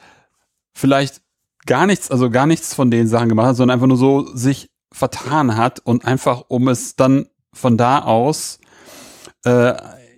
[0.74, 1.22] vielleicht
[1.66, 4.70] gar nichts, also gar nichts von den Sachen gemacht hat, sondern einfach nur so sich
[4.94, 8.60] vertan hat und einfach, um es dann von da aus
[9.44, 9.74] äh,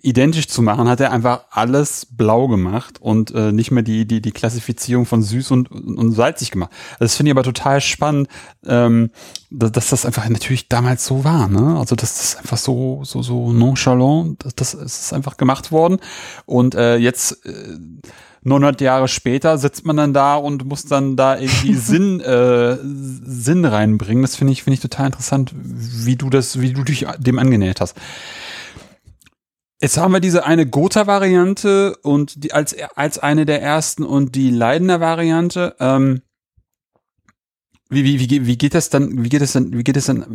[0.07, 4.21] identisch zu machen, hat er einfach alles blau gemacht und äh, nicht mehr die, die,
[4.21, 6.71] die Klassifizierung von süß und, und salzig gemacht.
[6.99, 8.29] Das finde ich aber total spannend,
[8.65, 9.11] ähm,
[9.49, 11.49] dass, dass das einfach natürlich damals so war.
[11.49, 11.77] Ne?
[11.77, 15.97] Also das einfach so, so, so nonchalant, das, das ist einfach gemacht worden.
[16.45, 17.77] Und äh, jetzt äh,
[18.43, 23.65] 900 Jahre später sitzt man dann da und muss dann da irgendwie Sinn, äh, Sinn
[23.65, 24.21] reinbringen.
[24.21, 27.81] Das finde ich, finde ich total interessant, wie du das, wie du dich dem angenähert
[27.81, 27.95] hast.
[29.79, 34.49] Jetzt haben wir diese eine Gotha-Variante und die als, als eine der ersten und die
[34.49, 35.75] Leidener Variante.
[35.79, 36.21] Ähm,
[37.89, 40.25] wie, wie, wie, wie geht das dann, wie geht das dann, wie geht es dann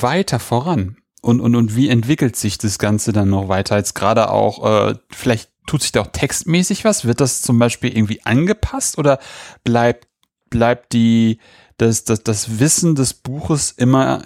[0.00, 0.96] weiter voran?
[1.22, 3.76] Und, und, und wie entwickelt sich das Ganze dann noch weiter?
[3.76, 7.04] Jetzt gerade auch, äh, vielleicht tut sich da auch textmäßig was?
[7.04, 9.20] Wird das zum Beispiel irgendwie angepasst oder
[9.62, 10.08] bleibt,
[10.48, 11.38] bleibt die,
[11.76, 14.24] das, das, das Wissen des Buches immer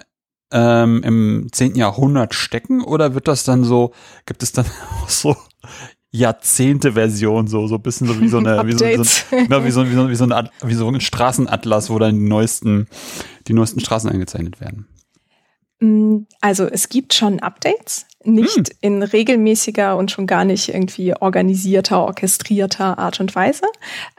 [0.51, 1.75] ähm, im 10.
[1.75, 3.93] Jahrhundert stecken oder wird das dann so,
[4.25, 4.65] gibt es dann
[5.01, 5.35] auch so
[6.11, 8.85] Jahrzehnte-Version, so, so ein bisschen so wie so eine, wie so, so,
[9.63, 12.87] wie so, wie so, wie so, ein, wie so ein Straßenatlas, wo dann die neuesten,
[13.47, 14.87] die neuesten Straßen eingezeichnet werden.
[15.79, 18.65] Mm, also es gibt schon Updates, nicht hm.
[18.81, 23.63] in regelmäßiger und schon gar nicht irgendwie organisierter, orchestrierter Art und Weise.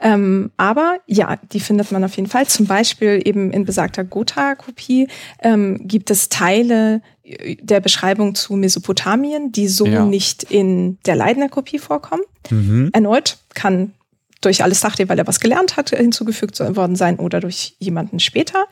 [0.01, 2.47] Ähm, aber ja, die findet man auf jeden Fall.
[2.47, 5.07] Zum Beispiel eben in besagter Gotha-Kopie
[5.41, 10.05] ähm, gibt es Teile äh, der Beschreibung zu Mesopotamien, die so ja.
[10.05, 12.23] nicht in der Leidner Kopie vorkommen.
[12.49, 12.89] Mhm.
[12.93, 13.93] Erneut kann
[14.41, 18.65] durch alles dachte, weil er was gelernt hat, hinzugefügt worden sein oder durch jemanden später.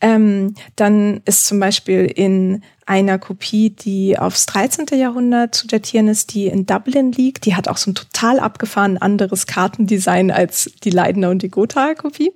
[0.00, 4.86] Ähm, dann ist zum Beispiel in einer Kopie, die aufs 13.
[4.98, 7.46] Jahrhundert zu datieren ist, die in Dublin liegt.
[7.46, 12.32] Die hat auch so ein total abgefahren anderes Kartendesign als die Leidner und die Gotha-Kopie.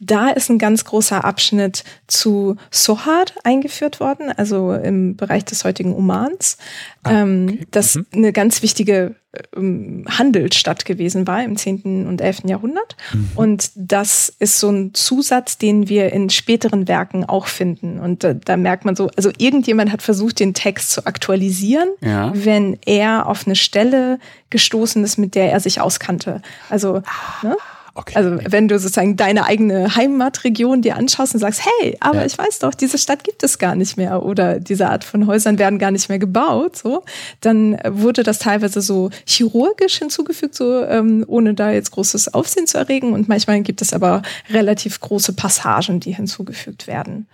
[0.00, 5.94] Da ist ein ganz großer Abschnitt zu Sohar eingeführt worden, also im Bereich des heutigen
[5.94, 6.56] Omans.
[7.04, 7.66] Ah, ähm, okay.
[7.70, 8.06] Das mhm.
[8.12, 9.14] eine ganz wichtige
[9.56, 12.06] Handelsstadt gewesen war im 10.
[12.06, 12.42] und 11.
[12.44, 12.96] Jahrhundert.
[13.14, 13.30] Mhm.
[13.34, 17.98] Und das ist so ein Zusatz, den wir in späteren Werken auch finden.
[17.98, 22.32] Und da, da merkt man so, also irgendjemand hat versucht, den Text zu aktualisieren, ja.
[22.34, 24.18] wenn er auf eine Stelle
[24.50, 26.42] gestoßen ist, mit der er sich auskannte.
[26.68, 27.02] Also,
[27.42, 27.56] ne?
[27.94, 28.14] Okay.
[28.16, 32.26] Also wenn du sozusagen deine eigene Heimatregion dir anschaust und sagst, hey, aber ja.
[32.26, 35.58] ich weiß doch, diese Stadt gibt es gar nicht mehr oder diese Art von Häusern
[35.58, 37.04] werden gar nicht mehr gebaut, so,
[37.40, 42.78] dann wurde das teilweise so chirurgisch hinzugefügt, so ähm, ohne da jetzt großes Aufsehen zu
[42.78, 43.12] erregen.
[43.12, 47.28] Und manchmal gibt es aber relativ große Passagen, die hinzugefügt werden.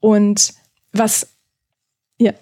[0.00, 0.54] Und
[0.92, 1.28] was
[2.18, 2.32] ja.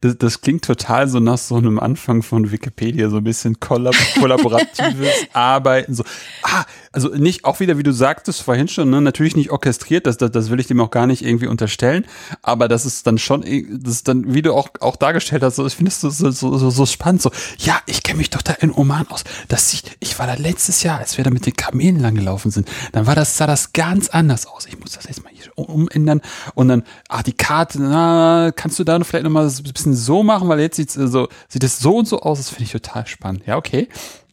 [0.00, 3.96] Das, das klingt total so nach so einem Anfang von Wikipedia, so ein bisschen kollab
[4.18, 5.94] kollaboratives Arbeiten.
[5.94, 6.04] So,
[6.42, 10.16] ah, also nicht auch wieder, wie du sagtest vorhin schon, ne, natürlich nicht orchestriert, das,
[10.16, 12.06] das, das will ich dem auch gar nicht irgendwie unterstellen,
[12.42, 15.66] aber das ist dann schon, das ist dann, wie du auch, auch dargestellt hast, so,
[15.66, 18.52] ich finde es so, so, so, so spannend, so, ja, ich kenne mich doch da
[18.54, 19.24] in Oman aus.
[19.48, 22.50] Das sieht, ich war da letztes Jahr, als wir da mit den Kamelen lang gelaufen
[22.50, 24.66] sind, dann war das, sah das ganz anders aus.
[24.66, 26.20] Ich muss das jetzt mal hier umändern
[26.54, 30.48] und dann, ah, die Karte, na, kannst du da vielleicht nochmal ein bisschen so machen,
[30.48, 33.42] weil jetzt sieht, so, sieht es so und so aus, das finde ich total spannend.
[33.46, 33.88] Ja, okay.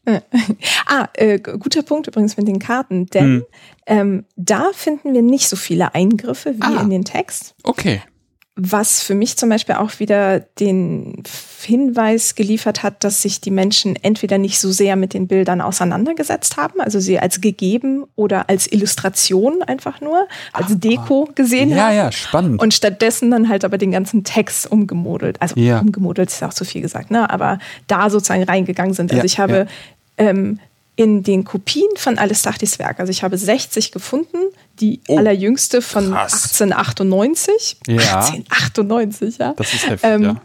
[0.86, 3.46] ah, äh, guter Punkt übrigens mit den Karten, denn hm.
[3.88, 7.56] ähm, da finden wir nicht so viele Eingriffe wie ah, in den Text.
[7.64, 8.02] Okay
[8.58, 11.24] was für mich zum Beispiel auch wieder den
[11.62, 16.56] Hinweis geliefert hat, dass sich die Menschen entweder nicht so sehr mit den Bildern auseinandergesetzt
[16.56, 21.78] haben, also sie als gegeben oder als Illustration einfach nur, als Ach, Deko gesehen ja,
[21.78, 21.96] haben.
[21.96, 22.62] Ja, ja, spannend.
[22.62, 25.42] Und stattdessen dann halt aber den ganzen Text umgemodelt.
[25.42, 25.80] Also ja.
[25.80, 27.30] umgemodelt ist ja auch zu viel gesagt, ne?
[27.30, 29.12] aber da sozusagen reingegangen sind.
[29.12, 29.68] Also ja, ich habe
[30.18, 30.60] ähm,
[30.96, 33.00] in den Kopien von Alessachtis Werk.
[33.00, 34.38] Also ich habe 60 gefunden,
[34.80, 36.60] die oh, allerjüngste von krass.
[36.60, 37.78] 1898.
[37.88, 38.20] Ja.
[38.20, 39.54] 1898, ja.
[39.54, 40.42] Das ist heftig, ähm, ja.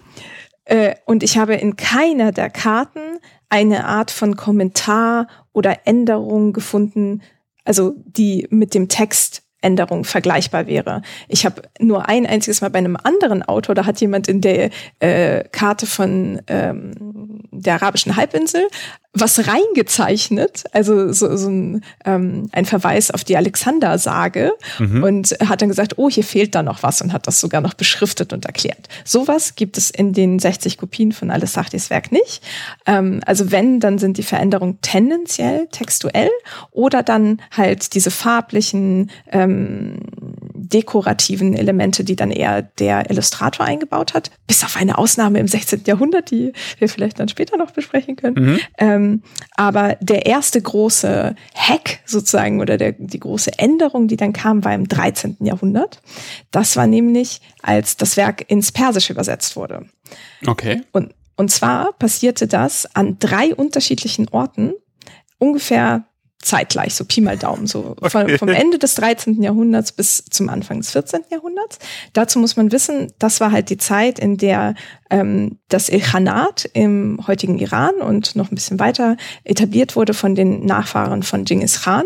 [0.65, 7.23] Äh, und ich habe in keiner der Karten eine Art von Kommentar oder Änderung gefunden,
[7.65, 11.03] also die mit dem Text Änderung vergleichbar wäre.
[11.29, 14.71] Ich habe nur ein einziges Mal bei einem anderen Autor, da hat jemand in der
[15.01, 18.67] äh, Karte von ähm, der arabischen Halbinsel
[19.13, 25.03] was reingezeichnet, also so, so ein, ähm, ein Verweis auf die Alexander-Sage mhm.
[25.03, 27.75] und hat dann gesagt, oh, hier fehlt da noch was und hat das sogar noch
[27.75, 28.89] beschriftet und erklärt.
[29.05, 32.45] Sowas gibt es in den 60 Kopien von Alessachtis Werk nicht.
[32.87, 36.31] Ähm, also wenn, dann sind die Veränderungen tendenziell textuell
[36.71, 39.99] oder dann halt diese farblichen ähm,
[40.73, 45.83] dekorativen Elemente, die dann eher der Illustrator eingebaut hat, bis auf eine Ausnahme im 16.
[45.87, 48.45] Jahrhundert, die wir vielleicht dann später noch besprechen können.
[48.45, 48.61] Mhm.
[48.79, 49.23] Ähm,
[49.57, 54.75] aber der erste große Hack sozusagen oder der, die große Änderung, die dann kam, war
[54.75, 55.37] im 13.
[55.41, 56.01] Jahrhundert.
[56.51, 59.87] Das war nämlich, als das Werk ins Persische übersetzt wurde.
[60.47, 60.83] Okay.
[60.93, 64.73] Und, und zwar passierte das an drei unterschiedlichen Orten,
[65.39, 66.05] ungefähr
[66.43, 68.39] zeitgleich, so Pi mal Daumen, so okay.
[68.39, 69.43] vom Ende des 13.
[69.43, 71.25] Jahrhunderts bis zum Anfang des 14.
[71.31, 71.79] Jahrhunderts.
[72.13, 74.75] Dazu muss man wissen, das war halt die Zeit, in der
[75.11, 80.65] ähm, das Ilkhanat im heutigen Iran und noch ein bisschen weiter etabliert wurde von den
[80.65, 82.05] Nachfahren von Genghis Khan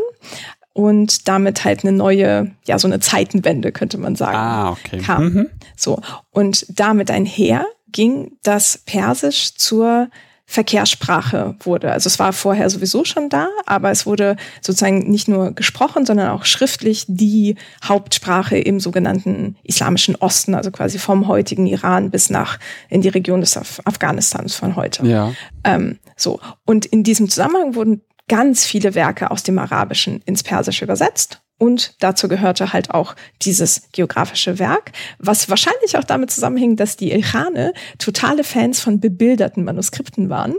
[0.72, 4.98] und damit halt eine neue, ja, so eine Zeitenwende, könnte man sagen, ah, okay.
[4.98, 5.24] kam.
[5.24, 5.50] Mhm.
[5.76, 6.00] So.
[6.32, 10.08] Und damit einher ging das Persisch zur
[10.46, 11.90] Verkehrssprache wurde.
[11.90, 16.30] Also es war vorher sowieso schon da, aber es wurde sozusagen nicht nur gesprochen, sondern
[16.30, 22.58] auch schriftlich die Hauptsprache im sogenannten islamischen Osten, also quasi vom heutigen Iran bis nach
[22.88, 25.06] in die Region des Af Afghanistans von heute.
[25.06, 25.32] Ja.
[25.64, 26.40] Ähm, so.
[26.64, 31.94] Und in diesem Zusammenhang wurden ganz viele Werke aus dem Arabischen ins Persische übersetzt und
[32.00, 37.72] dazu gehörte halt auch dieses geografische Werk, was wahrscheinlich auch damit zusammenhing, dass die Ilkhane
[37.98, 40.54] totale Fans von bebilderten Manuskripten waren.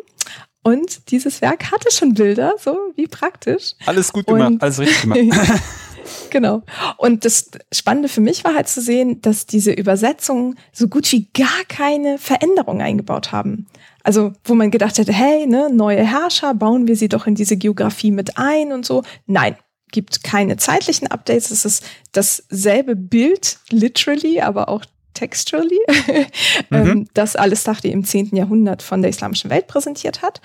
[0.63, 3.73] Und dieses Werk hatte schon Bilder, so wie praktisch.
[3.85, 5.61] Alles gut gemacht, und alles richtig gemacht.
[6.31, 6.63] genau.
[6.97, 11.27] Und das Spannende für mich war halt zu sehen, dass diese Übersetzungen so gut wie
[11.33, 13.67] gar keine Veränderung eingebaut haben.
[14.01, 17.57] Also, wo man gedacht hätte, hey, ne, neue Herrscher, bauen wir sie doch in diese
[17.57, 19.03] Geografie mit ein und so.
[19.27, 19.55] Nein,
[19.95, 21.51] gibt keine zeitlichen Updates.
[21.51, 25.79] Es ist dasselbe Bild, literally, aber auch textually,
[26.71, 27.07] ähm, mhm.
[27.13, 28.35] das alles Tachti im 10.
[28.35, 30.41] Jahrhundert von der islamischen Welt präsentiert hat.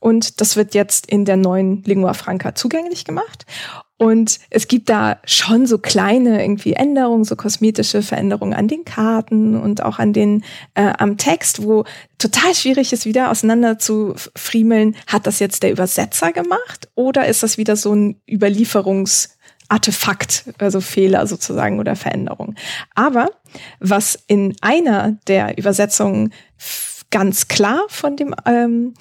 [0.00, 3.44] Und das wird jetzt in der neuen Lingua Franca zugänglich gemacht.
[3.96, 9.56] Und es gibt da schon so kleine irgendwie Änderungen, so kosmetische Veränderungen an den Karten
[9.56, 10.42] und auch an den
[10.74, 11.84] äh, am Text, wo
[12.18, 17.44] total schwierig ist, wieder auseinander zu friemeln, hat das jetzt der Übersetzer gemacht oder ist
[17.44, 22.56] das wieder so ein Überlieferungsartefakt, also Fehler sozusagen oder Veränderung.
[22.96, 23.28] Aber
[23.78, 26.32] was in einer der Übersetzungen
[27.10, 28.94] ganz klar von dem ähm,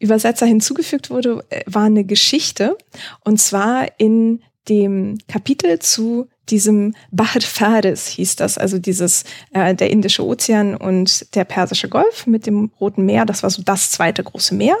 [0.00, 2.76] Übersetzer hinzugefügt wurde, äh, war eine Geschichte.
[3.24, 9.90] Und zwar in dem Kapitel zu diesem Bahr Faris hieß das, also dieses äh, der
[9.90, 13.24] Indische Ozean und der Persische Golf mit dem Roten Meer.
[13.24, 14.76] Das war so das zweite große Meer.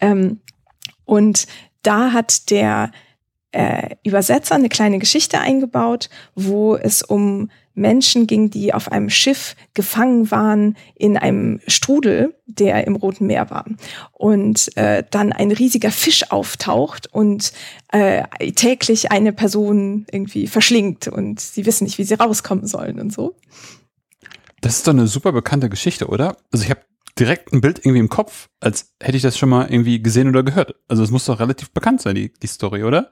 [0.00, 0.40] Ähm,
[1.04, 1.46] und
[1.82, 2.90] da hat der
[3.52, 9.56] äh, Übersetzer eine kleine Geschichte eingebaut, wo es um Menschen ging, die auf einem Schiff
[9.74, 13.64] gefangen waren in einem Strudel, der im Roten Meer war.
[14.12, 17.52] Und äh, dann ein riesiger Fisch auftaucht und
[17.92, 18.22] äh,
[18.52, 23.36] täglich eine Person irgendwie verschlingt und sie wissen nicht, wie sie rauskommen sollen und so.
[24.60, 26.36] Das ist doch eine super bekannte Geschichte, oder?
[26.50, 26.80] Also ich habe
[27.18, 30.42] direkt ein Bild irgendwie im Kopf, als hätte ich das schon mal irgendwie gesehen oder
[30.42, 30.74] gehört.
[30.88, 33.10] Also es muss doch relativ bekannt sein, die, die Story, oder?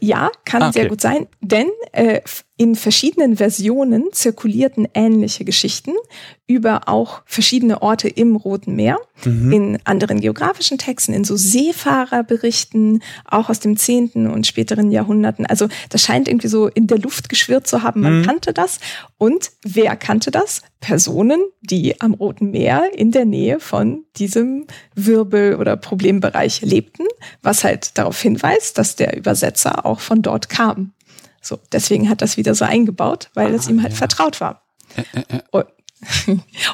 [0.00, 0.80] Ja, kann ah, okay.
[0.80, 2.20] sehr gut sein, denn äh,
[2.58, 5.92] in verschiedenen Versionen zirkulierten ähnliche Geschichten
[6.46, 9.52] über auch verschiedene Orte im Roten Meer, mhm.
[9.52, 14.26] in anderen geografischen Texten, in so Seefahrerberichten, auch aus dem 10.
[14.26, 15.46] und späteren Jahrhunderten.
[15.46, 18.26] Also das scheint irgendwie so in der Luft geschwirrt zu haben, man mhm.
[18.26, 18.80] kannte das.
[19.16, 20.62] Und wer kannte das?
[20.80, 27.06] Personen, die am Roten Meer in der Nähe von diesem Wirbel- oder Problembereich lebten,
[27.40, 30.92] was halt darauf hinweist, dass der Übersetzer auch von dort kam.
[31.42, 33.98] So, deswegen hat das wieder so eingebaut, weil ah, es ihm halt ja.
[33.98, 34.62] vertraut war.
[34.96, 35.40] Äh, äh, äh.
[35.50, 35.66] Und,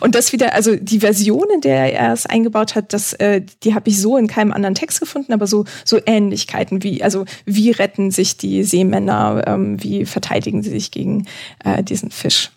[0.01, 3.75] und das wieder, also die Version, in der er es eingebaut hat, das, äh, die
[3.75, 7.71] habe ich so in keinem anderen Text gefunden, aber so, so Ähnlichkeiten wie, also wie
[7.71, 11.27] retten sich die Seemänner, ähm, wie verteidigen sie sich gegen
[11.65, 12.51] äh, diesen Fisch.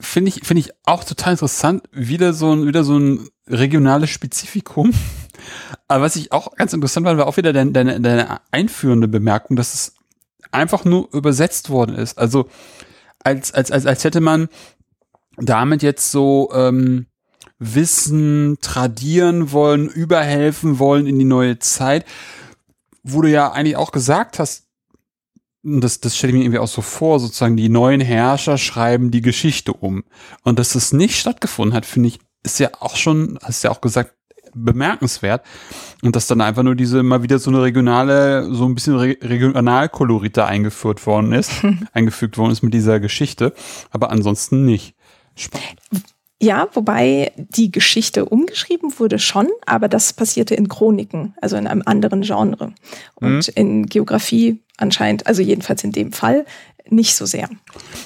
[0.00, 1.84] Finde ich, finde ich auch total interessant.
[1.92, 4.92] Wieder so ein, wieder so ein regionales Spezifikum.
[5.88, 9.56] Aber was ich auch ganz interessant fand, war auch wieder deine, deine, deine einführende Bemerkung,
[9.56, 9.93] dass es
[10.54, 12.18] einfach nur übersetzt worden ist.
[12.18, 12.48] Also
[13.18, 14.48] als, als, als, als hätte man
[15.36, 17.06] damit jetzt so ähm,
[17.58, 22.04] Wissen tradieren wollen, überhelfen wollen in die neue Zeit,
[23.02, 24.64] wo du ja eigentlich auch gesagt hast,
[25.62, 29.22] das, das stelle ich mir irgendwie auch so vor, sozusagen die neuen Herrscher schreiben die
[29.22, 30.04] Geschichte um.
[30.42, 33.80] Und dass das nicht stattgefunden hat, finde ich, ist ja auch schon, hast ja auch
[33.80, 34.14] gesagt,
[34.54, 35.44] bemerkenswert.
[36.04, 39.16] Und dass dann einfach nur diese mal wieder so eine regionale, so ein bisschen Re
[39.22, 41.50] Regionalkolorit da eingeführt worden ist,
[41.94, 43.54] eingefügt worden ist mit dieser Geschichte.
[43.90, 44.94] Aber ansonsten nicht.
[45.34, 45.80] Spannend.
[46.44, 51.82] Ja, wobei die Geschichte umgeschrieben wurde schon, aber das passierte in Chroniken, also in einem
[51.86, 52.74] anderen Genre.
[53.14, 53.52] Und mhm.
[53.54, 56.44] in Geografie anscheinend, also jedenfalls in dem Fall,
[56.90, 57.48] nicht so sehr.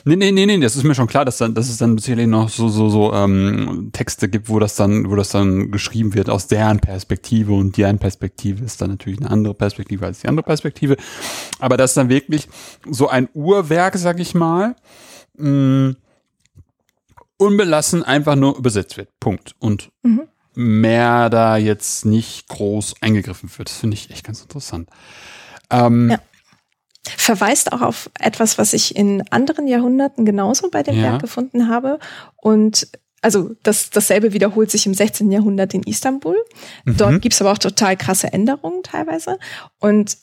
[0.04, 2.28] Nee, nee, nee, nee, das ist mir schon klar, dass, dann, dass es dann sicherlich
[2.28, 6.30] noch so, so, so ähm, Texte gibt, wo das dann, wo das dann geschrieben wird
[6.30, 10.44] aus deren Perspektive und deren Perspektive ist dann natürlich eine andere Perspektive als die andere
[10.44, 10.96] Perspektive.
[11.58, 12.46] Aber das ist dann wirklich
[12.88, 14.76] so ein Uhrwerk, sag ich mal,
[15.36, 15.96] mh, mm,
[17.38, 19.08] unbelassen einfach nur übersetzt wird.
[19.20, 19.54] Punkt.
[19.58, 20.28] Und mhm.
[20.54, 23.70] mehr da jetzt nicht groß eingegriffen wird.
[23.70, 24.88] Das finde ich echt ganz interessant.
[25.70, 26.18] Ähm, ja
[27.16, 31.04] verweist auch auf etwas, was ich in anderen Jahrhunderten genauso bei dem ja.
[31.04, 31.98] Werk gefunden habe.
[32.36, 32.88] Und
[33.22, 35.30] also das, dasselbe wiederholt sich im 16.
[35.30, 36.36] Jahrhundert in Istanbul.
[36.84, 36.96] Mhm.
[36.96, 39.38] Dort gibt's aber auch total krasse Änderungen teilweise.
[39.78, 40.18] Und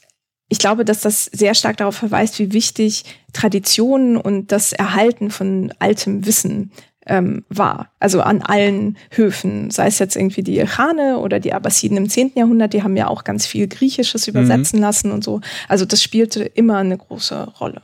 [0.48, 3.04] ich glaube, dass das sehr stark darauf verweist, wie wichtig
[3.34, 6.72] Traditionen und das Erhalten von altem Wissen
[7.06, 7.90] ähm, war.
[8.00, 12.32] Also an allen Höfen, sei es jetzt irgendwie die Ilkhane oder die Abbasiden im 10.
[12.36, 14.84] Jahrhundert, die haben ja auch ganz viel Griechisches übersetzen mhm.
[14.84, 15.42] lassen und so.
[15.68, 17.82] Also das spielte immer eine große Rolle.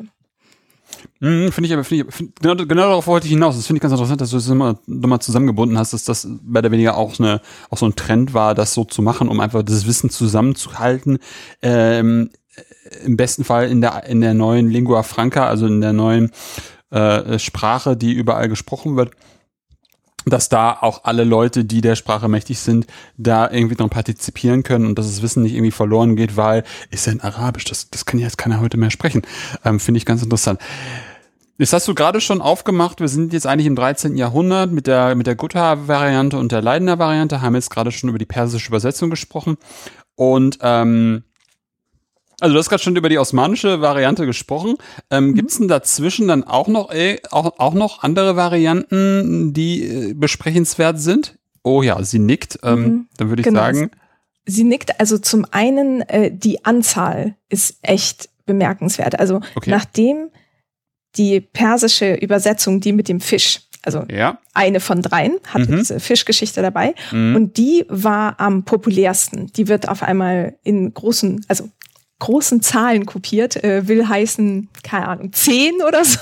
[1.20, 3.56] Mhm, finde ich aber, finde ich, find, genau, genau darauf wollte ich hinaus.
[3.56, 6.62] Das finde ich ganz interessant, dass du das immer nochmal zusammengebunden hast, dass das bei
[6.62, 9.64] der weniger auch, eine, auch so ein Trend war, das so zu machen, um einfach
[9.64, 11.20] das Wissen zusammenzuhalten.
[11.62, 12.30] Ähm,
[13.06, 16.32] Im besten Fall in der, in der neuen Lingua Franca, also in der neuen
[16.92, 19.12] äh, Sprache, die überall gesprochen wird,
[20.26, 22.86] dass da auch alle Leute, die der Sprache mächtig sind,
[23.18, 27.08] da irgendwie dran partizipieren können und dass das Wissen nicht irgendwie verloren geht, weil ist
[27.08, 29.24] ja in Arabisch, das, das kann ja jetzt keiner heute mehr sprechen.
[29.66, 30.60] Ähm, Finde ich ganz interessant.
[31.58, 34.18] Jetzt hast du gerade schon aufgemacht, wir sind jetzt eigentlich im 13.
[34.18, 38.26] Jahrhundert mit der, mit der Gutta-Variante und der Leidener-Variante, haben jetzt gerade schon über die
[38.26, 39.58] persische Übersetzung gesprochen.
[40.16, 41.24] Und ähm,
[42.42, 44.76] also du hast gerade schon über die osmanische Variante gesprochen.
[45.10, 45.36] Ähm, mhm.
[45.36, 50.14] Gibt es denn dazwischen dann auch noch, äh, auch, auch noch andere Varianten, die äh,
[50.14, 51.38] besprechenswert sind?
[51.64, 52.60] Oh ja, sie nickt.
[52.64, 53.08] Ähm, mhm.
[53.18, 53.62] Dann würde ich genau.
[53.62, 53.92] sagen.
[54.46, 55.00] Sie nickt.
[55.00, 59.20] Also zum einen äh, die Anzahl ist echt bemerkenswert.
[59.20, 59.70] Also okay.
[59.70, 60.30] nachdem
[61.18, 64.40] die persische Übersetzung, die mit dem Fisch, also ja.
[64.54, 65.78] eine von dreien, hatte mhm.
[65.78, 66.96] diese Fischgeschichte dabei.
[67.12, 67.36] Mhm.
[67.36, 69.52] Und die war am populärsten.
[69.54, 71.70] Die wird auf einmal in großen, also
[72.22, 76.20] großen Zahlen kopiert, äh, will heißen, keine Ahnung, zehn oder so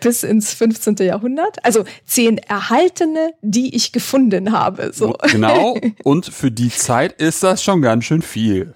[0.00, 0.96] bis ins 15.
[0.96, 1.64] Jahrhundert.
[1.64, 4.90] Also zehn erhaltene, die ich gefunden habe.
[4.92, 5.16] So.
[5.30, 5.78] Genau.
[6.04, 8.74] Und für die Zeit ist das schon ganz schön viel.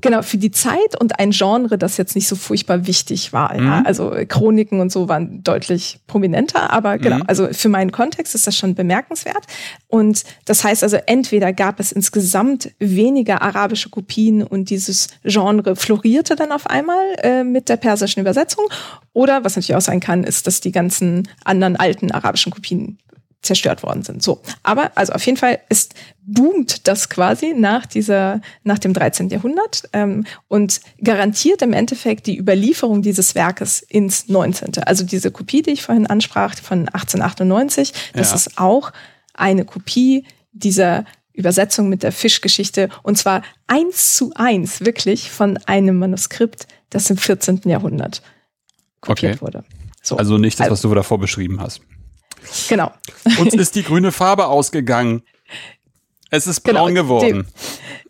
[0.00, 3.54] Genau, für die Zeit und ein Genre, das jetzt nicht so furchtbar wichtig war.
[3.54, 3.66] Mhm.
[3.66, 3.82] Ja.
[3.84, 7.24] Also Chroniken und so waren deutlich prominenter, aber genau, mhm.
[7.26, 9.44] also für meinen Kontext ist das schon bemerkenswert.
[9.88, 16.36] Und das heißt also, entweder gab es insgesamt weniger arabische Kopien und dieses Genre florierte
[16.36, 18.64] dann auf einmal äh, mit der persischen Übersetzung,
[19.14, 22.98] oder was natürlich auch sein kann, ist, dass die ganzen anderen alten arabischen Kopien
[23.44, 24.22] zerstört worden sind.
[24.22, 29.28] So, aber also auf jeden Fall ist boomt das quasi nach dieser nach dem 13.
[29.28, 34.82] Jahrhundert ähm, und garantiert im Endeffekt die Überlieferung dieses Werkes ins 19.
[34.84, 38.36] Also diese Kopie, die ich vorhin ansprach von 1898, das ja.
[38.36, 38.92] ist auch
[39.34, 45.98] eine Kopie dieser Übersetzung mit der Fischgeschichte und zwar eins zu eins wirklich von einem
[45.98, 47.62] Manuskript, das im 14.
[47.64, 48.22] Jahrhundert
[49.00, 49.42] kopiert okay.
[49.42, 49.64] wurde.
[50.02, 50.16] So.
[50.16, 51.80] Also nicht das, was du davor beschrieben hast.
[52.68, 52.92] Genau.
[53.38, 55.22] Uns ist die grüne Farbe ausgegangen.
[56.30, 57.26] Es ist braun genau, geworden.
[57.26, 57.46] Dem,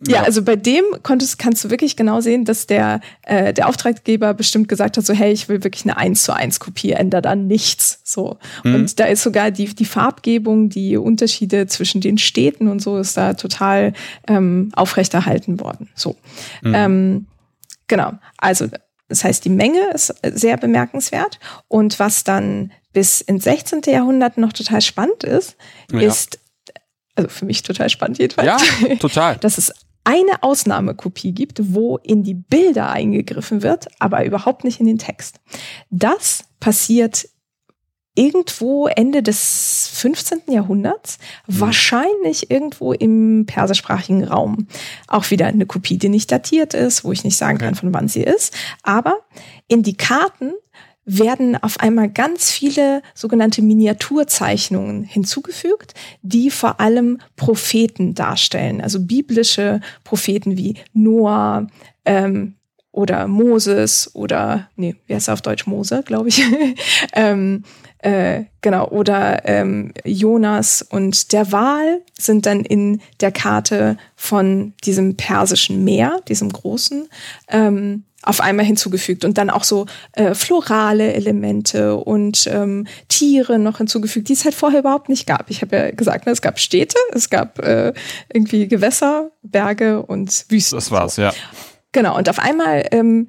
[0.06, 3.68] ja, ja, also bei dem konntest, kannst du wirklich genau sehen, dass der, äh, der
[3.68, 7.26] Auftraggeber bestimmt gesagt hat, so hey, ich will wirklich eine 1 zu 1 Kopie, ändert
[7.26, 8.00] dann nichts.
[8.02, 8.38] So.
[8.62, 8.74] Mhm.
[8.74, 13.16] Und da ist sogar die, die Farbgebung, die Unterschiede zwischen den Städten und so ist
[13.16, 13.92] da total
[14.26, 15.90] ähm, aufrechterhalten worden.
[15.94, 16.16] So.
[16.62, 16.74] Mhm.
[16.74, 17.26] Ähm,
[17.88, 18.14] genau.
[18.38, 18.68] Also
[19.08, 21.38] das heißt, die Menge ist sehr bemerkenswert.
[21.68, 23.82] Und was dann bis ins 16.
[23.86, 25.56] Jahrhundert noch total spannend ist,
[25.92, 26.00] ja.
[26.00, 26.38] ist,
[27.14, 28.62] also für mich total spannend jedenfalls.
[28.80, 29.36] Ja, total.
[29.40, 29.70] dass es
[30.04, 35.40] eine Ausnahmekopie gibt, wo in die Bilder eingegriffen wird, aber überhaupt nicht in den Text.
[35.90, 37.26] Das passiert
[38.14, 40.42] irgendwo Ende des 15.
[40.48, 41.60] Jahrhunderts, mhm.
[41.60, 44.68] wahrscheinlich irgendwo im persischsprachigen Raum.
[45.08, 47.64] Auch wieder eine Kopie, die nicht datiert ist, wo ich nicht sagen okay.
[47.66, 48.54] kann, von wann sie ist.
[48.82, 49.18] Aber
[49.66, 50.52] in die Karten
[51.04, 59.80] werden auf einmal ganz viele sogenannte Miniaturzeichnungen hinzugefügt, die vor allem Propheten darstellen, also biblische
[60.02, 61.66] Propheten wie Noah,
[62.04, 62.54] ähm,
[62.94, 65.66] oder Moses oder, nee, wie heißt er auf Deutsch?
[65.66, 66.42] Mose, glaube ich.
[67.12, 67.64] ähm,
[67.98, 75.16] äh, genau, oder ähm, Jonas und der Wal sind dann in der Karte von diesem
[75.16, 77.08] persischen Meer, diesem großen,
[77.48, 83.78] ähm, auf einmal hinzugefügt und dann auch so äh, florale Elemente und ähm, Tiere noch
[83.78, 85.50] hinzugefügt, die es halt vorher überhaupt nicht gab.
[85.50, 87.92] Ich habe ja gesagt, ne, es gab Städte, es gab äh,
[88.32, 90.76] irgendwie Gewässer, Berge und Wüsten.
[90.76, 91.32] Das war's, ja.
[91.92, 93.28] Genau, und auf einmal ähm,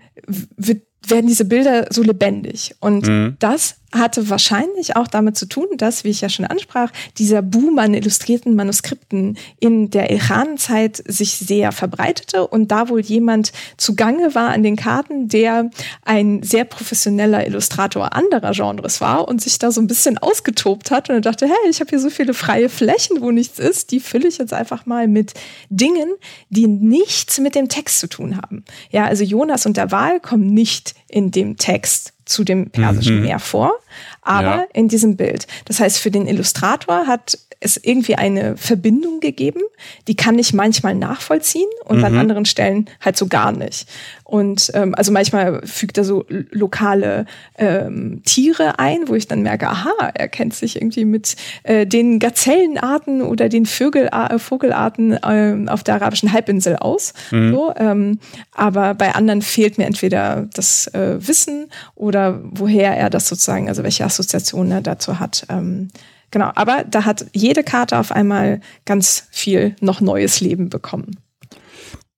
[0.57, 2.75] wird werden diese Bilder so lebendig.
[2.79, 3.35] Und mhm.
[3.39, 7.79] das hatte wahrscheinlich auch damit zu tun, dass, wie ich ja schon ansprach, dieser Boom
[7.79, 14.49] an illustrierten Manuskripten in der Iran-Zeit sich sehr verbreitete und da wohl jemand zugange war
[14.49, 15.69] an den Karten, der
[16.03, 21.09] ein sehr professioneller Illustrator anderer Genres war und sich da so ein bisschen ausgetobt hat
[21.09, 23.99] und er dachte, hey, ich habe hier so viele freie Flächen, wo nichts ist, die
[23.99, 25.33] fülle ich jetzt einfach mal mit
[25.69, 26.09] Dingen,
[26.49, 28.63] die nichts mit dem Text zu tun haben.
[28.91, 33.23] Ja, also Jonas und der Wahl kommen nicht in dem Text zu dem Persischen mhm.
[33.23, 33.73] Meer vor,
[34.21, 34.67] aber ja.
[34.73, 35.47] in diesem Bild.
[35.65, 39.61] Das heißt, für den Illustrator hat es irgendwie eine Verbindung gegeben,
[40.07, 42.05] die kann ich manchmal nachvollziehen und mhm.
[42.05, 43.89] an anderen Stellen halt so gar nicht.
[44.24, 47.26] Und ähm, also manchmal fügt er so lokale
[47.57, 52.20] ähm, Tiere ein, wo ich dann merke, aha, er kennt sich irgendwie mit äh, den
[52.20, 57.13] Gazellenarten oder den Vögel, äh, Vogelarten äh, auf der arabischen Halbinsel aus.
[57.32, 57.51] Mhm.
[57.51, 58.20] So, ähm,
[58.53, 63.84] aber bei anderen fehlt mir entweder das äh, Wissen oder woher er das sozusagen, also
[63.84, 65.45] welche Assoziationen er dazu hat.
[65.49, 65.89] Ähm,
[66.36, 71.15] genau, aber da hat jede Karte auf einmal ganz viel noch neues Leben bekommen.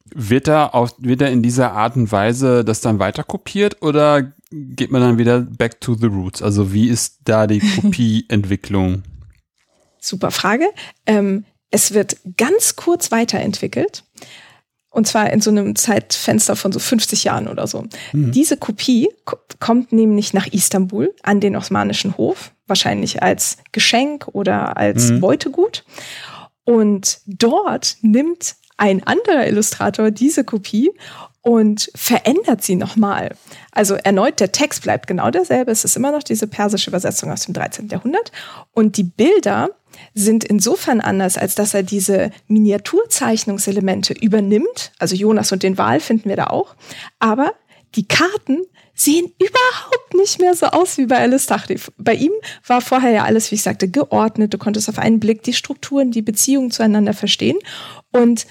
[0.10, 4.34] Wird da, auf, wird da in dieser Art und Weise das dann weiter kopiert oder
[4.50, 6.42] geht man dann wieder back to the roots?
[6.42, 9.04] Also wie ist da die Kopieentwicklung?
[10.00, 10.66] Super Frage.
[11.06, 14.04] Ähm, es wird ganz kurz weiterentwickelt.
[14.90, 17.86] Und zwar in so einem Zeitfenster von so 50 Jahren oder so.
[18.14, 18.32] Mhm.
[18.32, 19.10] Diese Kopie
[19.60, 25.22] kommt nämlich nach Istanbul an den Osmanischen Hof, wahrscheinlich als Geschenk oder als mhm.
[25.22, 25.84] Beutegut.
[26.64, 30.92] Und dort nimmt ein anderer Illustrator diese Kopie
[31.42, 33.36] und verändert sie nochmal.
[33.72, 35.72] Also erneut, der Text bleibt genau derselbe.
[35.72, 37.88] Es ist immer noch diese persische Übersetzung aus dem 13.
[37.88, 38.34] Jahrhundert.
[38.74, 39.70] Und die Bilder
[40.14, 44.92] sind insofern anders, als dass er diese Miniaturzeichnungselemente übernimmt.
[45.00, 46.76] Also Jonas und den Wal finden wir da auch.
[47.20, 47.54] Aber
[47.96, 48.64] die Karten
[48.98, 51.80] sehen überhaupt nicht mehr so aus wie bei Alice Tachti.
[51.98, 52.32] Bei ihm
[52.66, 54.54] war vorher ja alles, wie ich sagte, geordnet.
[54.54, 57.58] Du konntest auf einen Blick die Strukturen, die Beziehungen zueinander verstehen.
[58.12, 58.48] Und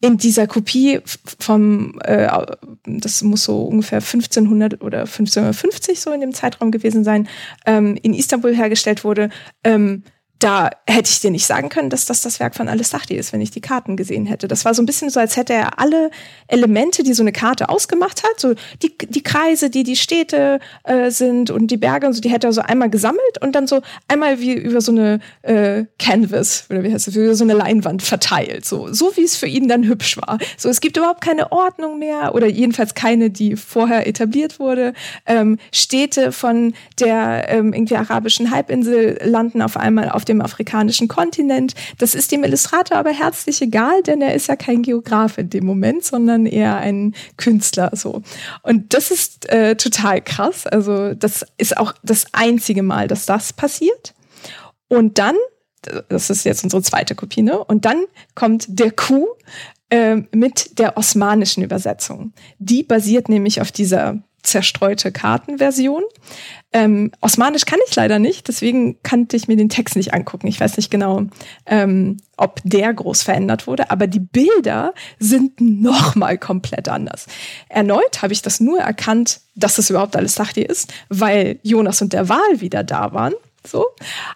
[0.00, 1.00] in dieser Kopie
[1.38, 2.28] vom, äh,
[2.86, 7.28] das muss so ungefähr 1500 oder 1550 so in dem Zeitraum gewesen sein,
[7.66, 9.28] ähm, in Istanbul hergestellt wurde,
[9.62, 10.04] ähm,
[10.40, 13.42] da hätte ich dir nicht sagen können, dass das das Werk von Alessachti ist, wenn
[13.42, 14.48] ich die Karten gesehen hätte.
[14.48, 16.10] Das war so ein bisschen so, als hätte er alle
[16.48, 21.10] Elemente, die so eine Karte ausgemacht hat, so die, die Kreise, die die Städte äh,
[21.10, 23.82] sind und die Berge und so, die hätte er so einmal gesammelt und dann so
[24.08, 28.02] einmal wie über so eine äh, Canvas oder wie heißt das, über so eine Leinwand
[28.02, 30.38] verteilt, so so wie es für ihn dann hübsch war.
[30.56, 34.94] So es gibt überhaupt keine Ordnung mehr oder jedenfalls keine, die vorher etabliert wurde.
[35.26, 41.74] Ähm, Städte von der ähm, irgendwie arabischen Halbinsel landen auf einmal auf dem afrikanischen Kontinent.
[41.98, 45.66] Das ist dem Illustrator aber herzlich egal, denn er ist ja kein Geograf in dem
[45.66, 48.22] Moment, sondern eher ein Künstler so.
[48.62, 50.66] Und das ist äh, total krass.
[50.66, 54.14] Also das ist auch das einzige Mal, dass das passiert.
[54.88, 55.36] Und dann,
[56.08, 57.62] das ist jetzt unsere zweite Kopie, ne?
[57.62, 58.04] Und dann
[58.34, 59.28] kommt der Coup
[59.90, 62.32] äh, mit der osmanischen Übersetzung.
[62.58, 64.18] Die basiert nämlich auf dieser
[64.50, 66.02] zerstreute Kartenversion.
[66.72, 70.46] Ähm, Osmanisch kann ich leider nicht, deswegen kannte ich mir den Text nicht angucken.
[70.46, 71.22] Ich weiß nicht genau,
[71.66, 77.26] ähm, ob der groß verändert wurde, aber die Bilder sind noch mal komplett anders.
[77.68, 82.12] Erneut habe ich das nur erkannt, dass es überhaupt alles Sachti ist, weil Jonas und
[82.12, 83.34] der Wal wieder da waren.
[83.66, 83.86] So.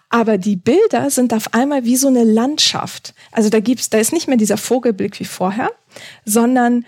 [0.09, 3.13] Aber die Bilder sind auf einmal wie so eine Landschaft.
[3.31, 5.71] Also da gibt's, da ist nicht mehr dieser Vogelblick wie vorher,
[6.25, 6.85] sondern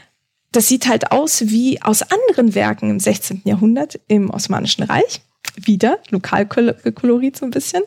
[0.51, 3.41] das sieht halt aus wie aus anderen Werken im 16.
[3.45, 5.21] Jahrhundert im Osmanischen Reich.
[5.55, 7.83] Wieder, Lokalkolorit so ein bisschen.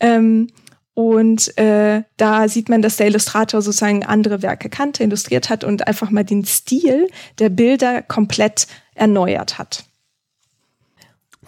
[0.00, 0.48] Ähm,
[0.94, 5.86] und äh, da sieht man, dass der Illustrator sozusagen andere Werke kannte, illustriert hat und
[5.86, 7.08] einfach mal den Stil
[7.38, 9.84] der Bilder komplett erneuert hat.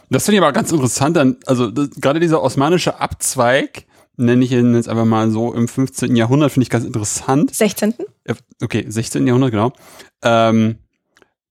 [0.08, 1.16] Das finde ich aber ganz interessant.
[1.16, 3.84] Dann, also das, gerade dieser osmanische Abzweig,
[4.16, 6.14] nenne ich ihn jetzt einfach mal so im 15.
[6.16, 7.54] Jahrhundert, finde ich ganz interessant.
[7.54, 7.94] 16.
[8.62, 9.26] Okay, 16.
[9.26, 9.72] Jahrhundert, genau.
[10.22, 10.78] Ähm,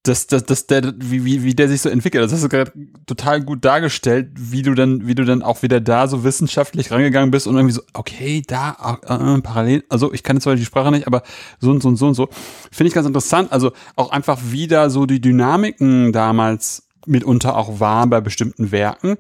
[0.04, 2.24] dass, dass, dass der, wie, wie, wie der sich so entwickelt.
[2.24, 2.74] Das hast du gerade
[3.06, 7.32] total gut dargestellt, wie du dann, wie du dann auch wieder da so wissenschaftlich rangegangen
[7.32, 10.92] bist und irgendwie so, okay, da, äh, parallel, also ich kann jetzt zwar die Sprache
[10.92, 11.24] nicht, aber
[11.60, 12.28] so und so und so und so.
[12.70, 13.54] Finde ich ganz interessant.
[13.54, 19.18] Also auch einfach wieder so die Dynamiken damals mitunter auch war bei bestimmten Werken,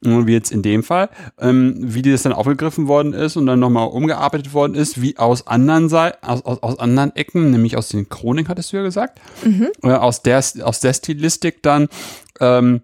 [0.00, 1.08] wie jetzt in dem Fall,
[1.38, 5.46] ähm, wie das dann aufgegriffen worden ist und dann nochmal umgearbeitet worden ist, wie aus
[5.46, 9.20] anderen Seiten, aus, aus, aus anderen Ecken, nämlich aus den Chronik, hattest du ja gesagt,
[9.44, 9.68] mhm.
[9.82, 11.88] äh, aus, der, aus der Stilistik dann
[12.40, 12.82] ähm,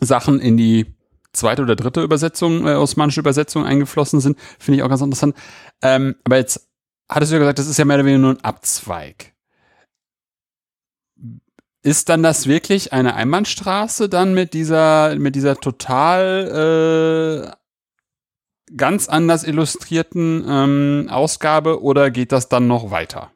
[0.00, 0.86] Sachen in die
[1.32, 5.36] zweite oder dritte Übersetzung, äh, osmanische Übersetzung eingeflossen sind, finde ich auch ganz interessant.
[5.82, 6.68] Ähm, aber jetzt
[7.08, 9.35] hattest du ja gesagt, das ist ja mehr oder weniger nur ein Abzweig
[11.86, 19.44] ist dann das wirklich eine Einbahnstraße dann mit dieser, mit dieser total äh, ganz anders
[19.44, 23.30] illustrierten ähm, Ausgabe oder geht das dann noch weiter?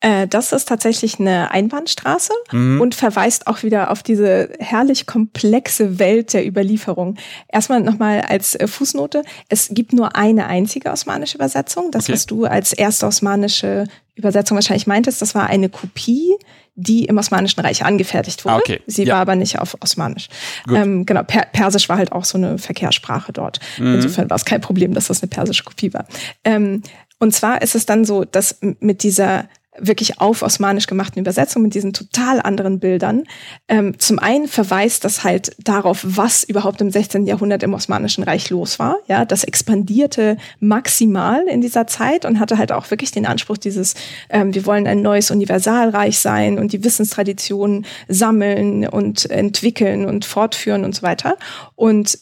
[0.00, 2.82] Äh, das ist tatsächlich eine Einbahnstraße mhm.
[2.82, 7.16] und verweist auch wieder auf diese herrlich komplexe Welt der Überlieferung.
[7.48, 9.22] Erstmal nochmal als äh, Fußnote.
[9.48, 11.90] Es gibt nur eine einzige osmanische Übersetzung.
[11.92, 12.12] Das, okay.
[12.12, 16.36] was du als erste osmanische Übersetzung wahrscheinlich meintest, das war eine Kopie
[16.74, 18.56] die im Osmanischen Reich angefertigt wurde.
[18.56, 18.80] Ah, okay.
[18.86, 19.14] Sie ja.
[19.14, 20.28] war aber nicht auf Osmanisch.
[20.72, 23.60] Ähm, genau, per Persisch war halt auch so eine Verkehrssprache dort.
[23.78, 23.96] Mhm.
[23.96, 26.06] Insofern war es kein Problem, dass das eine persische Kopie war.
[26.44, 26.82] Ähm,
[27.18, 29.48] und zwar ist es dann so, dass mit dieser
[29.78, 33.24] wirklich auf osmanisch gemachten Übersetzung mit diesen total anderen Bildern.
[33.68, 37.26] Ähm, zum einen verweist das halt darauf, was überhaupt im 16.
[37.26, 38.96] Jahrhundert im Osmanischen Reich los war.
[39.08, 43.94] Ja, das expandierte maximal in dieser Zeit und hatte halt auch wirklich den Anspruch, dieses,
[44.28, 50.84] ähm, wir wollen ein neues Universalreich sein und die Wissenstraditionen sammeln und entwickeln und fortführen
[50.84, 51.36] und so weiter.
[51.76, 52.18] Und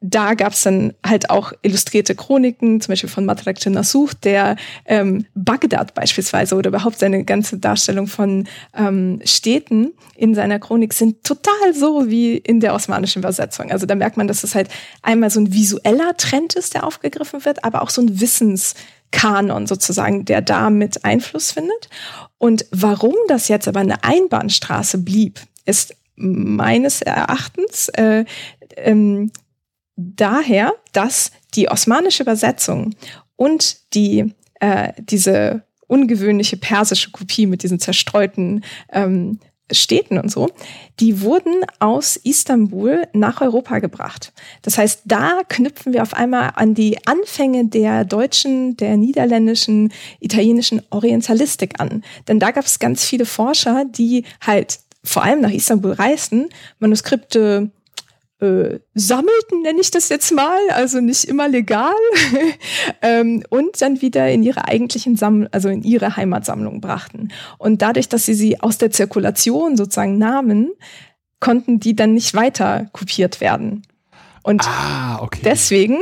[0.00, 5.24] da gab es dann halt auch illustrierte Chroniken, zum Beispiel von Matrak Nasuch, der ähm,
[5.34, 11.72] Bagdad beispielsweise oder überhaupt seine ganze Darstellung von ähm, Städten in seiner Chronik sind total
[11.72, 13.70] so wie in der osmanischen Übersetzung.
[13.70, 14.68] Also da merkt man, dass es halt
[15.02, 20.26] einmal so ein visueller Trend ist, der aufgegriffen wird, aber auch so ein Wissenskanon sozusagen,
[20.26, 21.88] der da mit Einfluss findet.
[22.36, 28.24] Und warum das jetzt aber eine Einbahnstraße blieb, ist meines Erachtens äh,
[28.76, 29.30] ähm,
[29.96, 32.94] daher, dass die osmanische Übersetzung
[33.36, 39.38] und die äh, diese ungewöhnliche persische Kopie mit diesen zerstreuten ähm,
[39.72, 40.48] Städten und so,
[41.00, 44.32] die wurden aus Istanbul nach Europa gebracht.
[44.62, 50.82] Das heißt, da knüpfen wir auf einmal an die Anfänge der deutschen, der niederländischen, italienischen
[50.90, 52.04] Orientalistik an.
[52.28, 57.70] Denn da gab es ganz viele Forscher, die halt vor allem nach Istanbul reisten, Manuskripte
[58.40, 61.94] äh, sammelten, nenne ich das jetzt mal, also nicht immer legal,
[63.02, 67.28] ähm, und dann wieder in ihre eigentlichen Sammlung, also in ihre Heimatsammlung brachten.
[67.58, 70.72] Und dadurch, dass sie sie aus der Zirkulation sozusagen nahmen,
[71.40, 73.82] konnten die dann nicht weiter kopiert werden.
[74.42, 75.40] Und ah, okay.
[75.44, 75.98] deswegen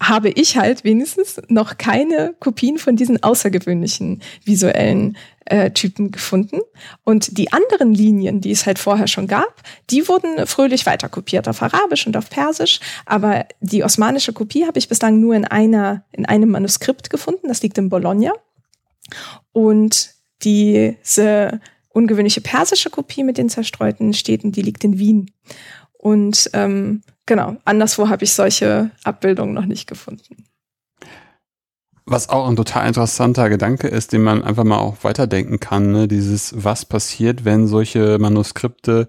[0.00, 5.16] habe ich halt wenigstens noch keine Kopien von diesen außergewöhnlichen visuellen
[5.46, 6.60] äh, Typen gefunden.
[7.04, 11.62] Und die anderen Linien, die es halt vorher schon gab, die wurden fröhlich weiterkopiert auf
[11.62, 12.80] Arabisch und auf Persisch.
[13.06, 17.48] Aber die osmanische Kopie habe ich bislang nur in einer, in einem Manuskript gefunden.
[17.48, 18.32] Das liegt in Bologna.
[19.52, 20.10] Und
[20.42, 25.30] diese ungewöhnliche persische Kopie mit den zerstreuten Städten, die liegt in Wien.
[25.92, 30.44] Und ähm, Genau, anderswo habe ich solche Abbildungen noch nicht gefunden.
[32.08, 36.06] Was auch ein total interessanter Gedanke ist, den man einfach mal auch weiterdenken kann, ne?
[36.06, 39.08] dieses, was passiert, wenn solche Manuskripte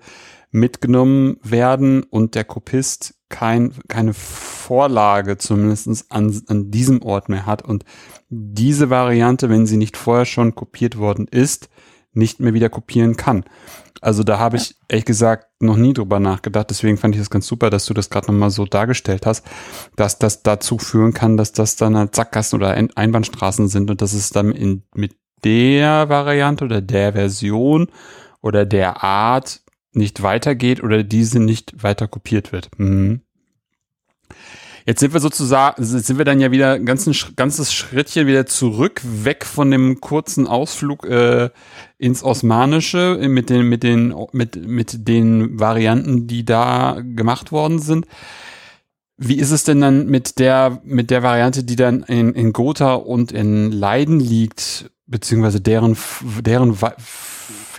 [0.49, 7.61] mitgenommen werden und der Kopist kein, keine Vorlage zumindest an, an diesem Ort mehr hat
[7.61, 7.83] und
[8.29, 11.69] diese Variante, wenn sie nicht vorher schon kopiert worden ist,
[12.17, 13.45] nicht mehr wieder kopieren kann.
[14.01, 16.69] Also da habe ich ehrlich gesagt noch nie drüber nachgedacht.
[16.69, 19.45] Deswegen fand ich es ganz super, dass du das gerade nochmal so dargestellt hast,
[19.95, 24.13] dass das dazu führen kann, dass das dann halt Sackgassen oder Einbahnstraßen sind und dass
[24.13, 27.87] es dann in, mit der Variante oder der Version
[28.41, 29.61] oder der Art
[29.93, 32.69] nicht weitergeht oder diese nicht weiter kopiert wird.
[32.77, 33.21] Mhm.
[34.87, 39.01] Jetzt sind wir sozusagen, sind wir dann ja wieder ein ganzes, ganzes Schrittchen wieder zurück,
[39.03, 41.49] weg von dem kurzen Ausflug äh,
[41.97, 48.07] ins Osmanische mit den, mit den, mit, mit den Varianten, die da gemacht worden sind.
[49.17, 52.93] Wie ist es denn dann mit der, mit der Variante, die dann in, in Gotha
[52.93, 55.97] und in Leiden liegt, beziehungsweise deren,
[56.39, 56.77] deren,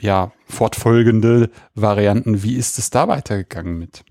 [0.02, 2.42] ja, fortfolgende Varianten?
[2.42, 4.04] Wie ist es da weitergegangen mit?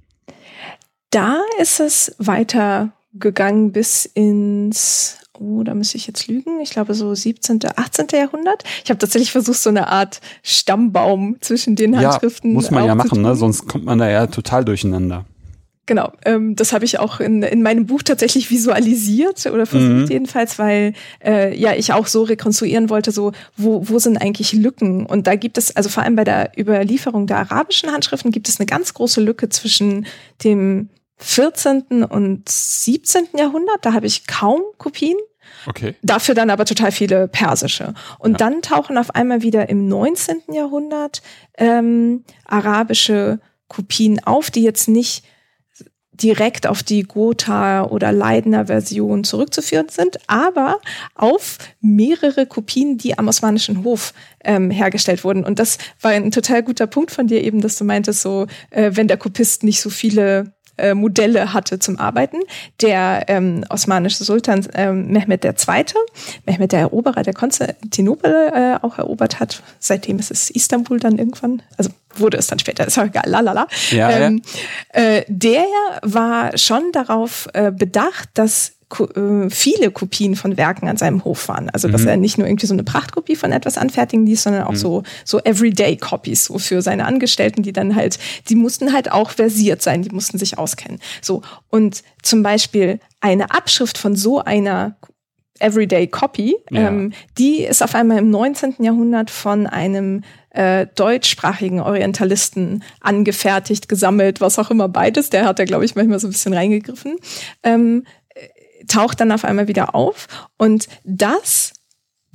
[1.10, 7.14] Da ist es weitergegangen bis ins, oh, da müsste ich jetzt lügen, ich glaube so
[7.14, 8.08] 17., 18.
[8.12, 8.64] Jahrhundert.
[8.84, 12.52] Ich habe tatsächlich versucht, so eine Art Stammbaum zwischen den Handschriften.
[12.52, 13.36] Ja, muss man ja machen, ne?
[13.36, 15.26] sonst kommt man da ja total durcheinander.
[15.88, 20.08] Genau, ähm, das habe ich auch in, in meinem Buch tatsächlich visualisiert oder versucht mhm.
[20.08, 25.06] jedenfalls, weil äh, ja ich auch so rekonstruieren wollte, so wo, wo sind eigentlich Lücken?
[25.06, 28.60] Und da gibt es, also vor allem bei der Überlieferung der arabischen Handschriften gibt es
[28.60, 30.06] eine ganz große Lücke zwischen
[30.44, 32.04] dem 14.
[32.04, 33.30] und 17.
[33.38, 33.86] Jahrhundert.
[33.86, 35.18] Da habe ich kaum Kopien.
[35.68, 35.96] Okay.
[36.02, 37.94] Dafür dann aber total viele persische.
[38.20, 38.38] Und ja.
[38.38, 40.42] dann tauchen auf einmal wieder im 19.
[40.52, 41.22] Jahrhundert
[41.58, 45.24] ähm, arabische Kopien auf, die jetzt nicht
[46.22, 50.80] direkt auf die Gotha oder Leidner Version zurückzuführen sind, aber
[51.16, 54.14] auf mehrere Kopien, die am Osmanischen Hof
[54.44, 55.44] ähm, hergestellt wurden.
[55.44, 58.92] Und das war ein total guter Punkt von dir eben, dass du meintest, so, äh,
[58.94, 62.38] wenn der Kopist nicht so viele äh, Modelle hatte zum Arbeiten.
[62.82, 65.54] Der ähm, osmanische Sultan ähm, Mehmed II.,
[66.46, 69.62] Mehmed der Eroberer, der Konstantinopel äh, auch erobert hat.
[69.80, 73.68] Seitdem ist es Istanbul dann irgendwann, also wurde es dann später, ist auch egal, lalala.
[73.92, 74.42] Ja, ähm,
[74.94, 75.02] ja.
[75.02, 75.66] Äh, der
[76.02, 78.77] war schon darauf äh, bedacht, dass
[79.50, 81.70] viele Kopien von Werken an seinem Hof waren.
[81.70, 82.08] Also dass mhm.
[82.08, 84.78] er nicht nur irgendwie so eine Prachtkopie von etwas anfertigen ließ, sondern auch mhm.
[84.78, 88.18] so so Everyday Copies so für seine Angestellten, die dann halt,
[88.48, 91.00] die mussten halt auch versiert sein, die mussten sich auskennen.
[91.22, 94.96] So und zum Beispiel eine Abschrift von so einer
[95.60, 96.88] Everyday Copy, ja.
[96.88, 98.76] ähm, die ist auf einmal im 19.
[98.80, 105.30] Jahrhundert von einem äh, deutschsprachigen Orientalisten angefertigt, gesammelt, was auch immer beides.
[105.30, 107.18] Der hat da, glaube ich, manchmal so ein bisschen reingegriffen.
[107.64, 108.04] Ähm,
[108.88, 110.28] taucht dann auf einmal wieder auf.
[110.58, 111.74] Und das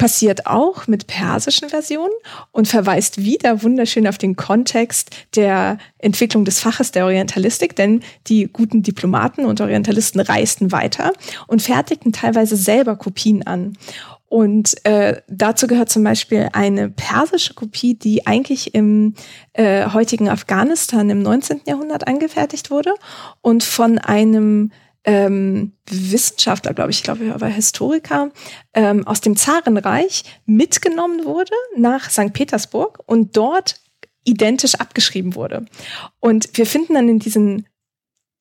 [0.02, 2.12] passiert auch mit persischen Versionen
[2.50, 8.48] und verweist wieder wunderschön auf den Kontext der Entwicklung des Faches der Orientalistik, denn die
[8.52, 11.12] guten Diplomaten und Orientalisten reisten weiter
[11.46, 13.74] und fertigten teilweise selber Kopien an.
[14.32, 19.14] Und äh, dazu gehört zum Beispiel eine persische Kopie, die eigentlich im
[19.52, 21.60] äh, heutigen Afghanistan im 19.
[21.66, 22.94] Jahrhundert angefertigt wurde
[23.42, 24.72] und von einem
[25.04, 28.30] ähm, Wissenschaftler, glaube ich, ich glaube, er war Historiker,
[28.74, 32.32] ähm, aus dem Zarenreich mitgenommen wurde nach St.
[32.32, 33.80] Petersburg und dort
[34.24, 35.66] identisch abgeschrieben wurde.
[36.20, 37.66] Und wir finden dann in diesen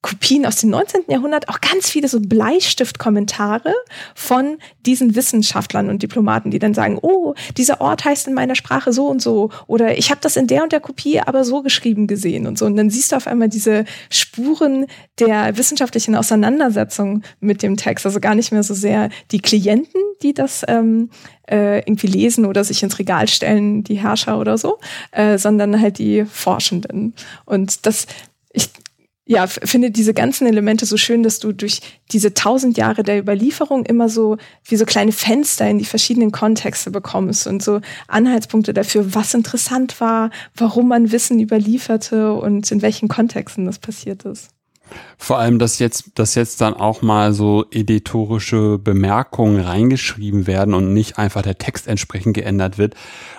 [0.02, 1.04] Kopien aus dem 19.
[1.08, 3.74] Jahrhundert auch ganz viele so Bleistiftkommentare
[4.16, 8.94] von diesen Wissenschaftlern und Diplomaten, die dann sagen, oh, dieser Ort heißt in meiner Sprache
[8.94, 12.08] so und so oder ich habe das in der und der Kopie aber so geschrieben
[12.08, 12.66] gesehen und so.
[12.66, 14.88] Und dann siehst du auf einmal diese Spuren
[15.20, 18.06] der wissenschaftlichen Auseinandersetzung mit dem Text.
[18.06, 21.10] Also gar nicht mehr so sehr die Klienten, die das ähm,
[21.50, 24.80] äh, irgendwie lesen oder sich ins Regal stellen, die Herrscher oder so,
[25.12, 27.14] äh, sondern halt die Forschenden.
[27.46, 28.08] Und das,
[29.32, 31.80] ja, finde diese ganzen Elemente so schön, dass du durch
[32.12, 36.92] diese tausend Jahre der Überlieferung immer so wie so kleine Fenster in die verschiedenen Kontexte
[36.92, 37.80] bekommst und so
[38.10, 44.26] Anhaltspunkte dafür, was interessant war, warum man Wissen überlieferte und in welchen Kontexten das passiert
[44.26, 44.50] ist.
[45.18, 50.92] Vor allem, dass jetzt, dass jetzt dann auch mal so editorische Bemerkungen reingeschrieben werden und
[50.94, 52.96] nicht einfach der Text entsprechend geändert wird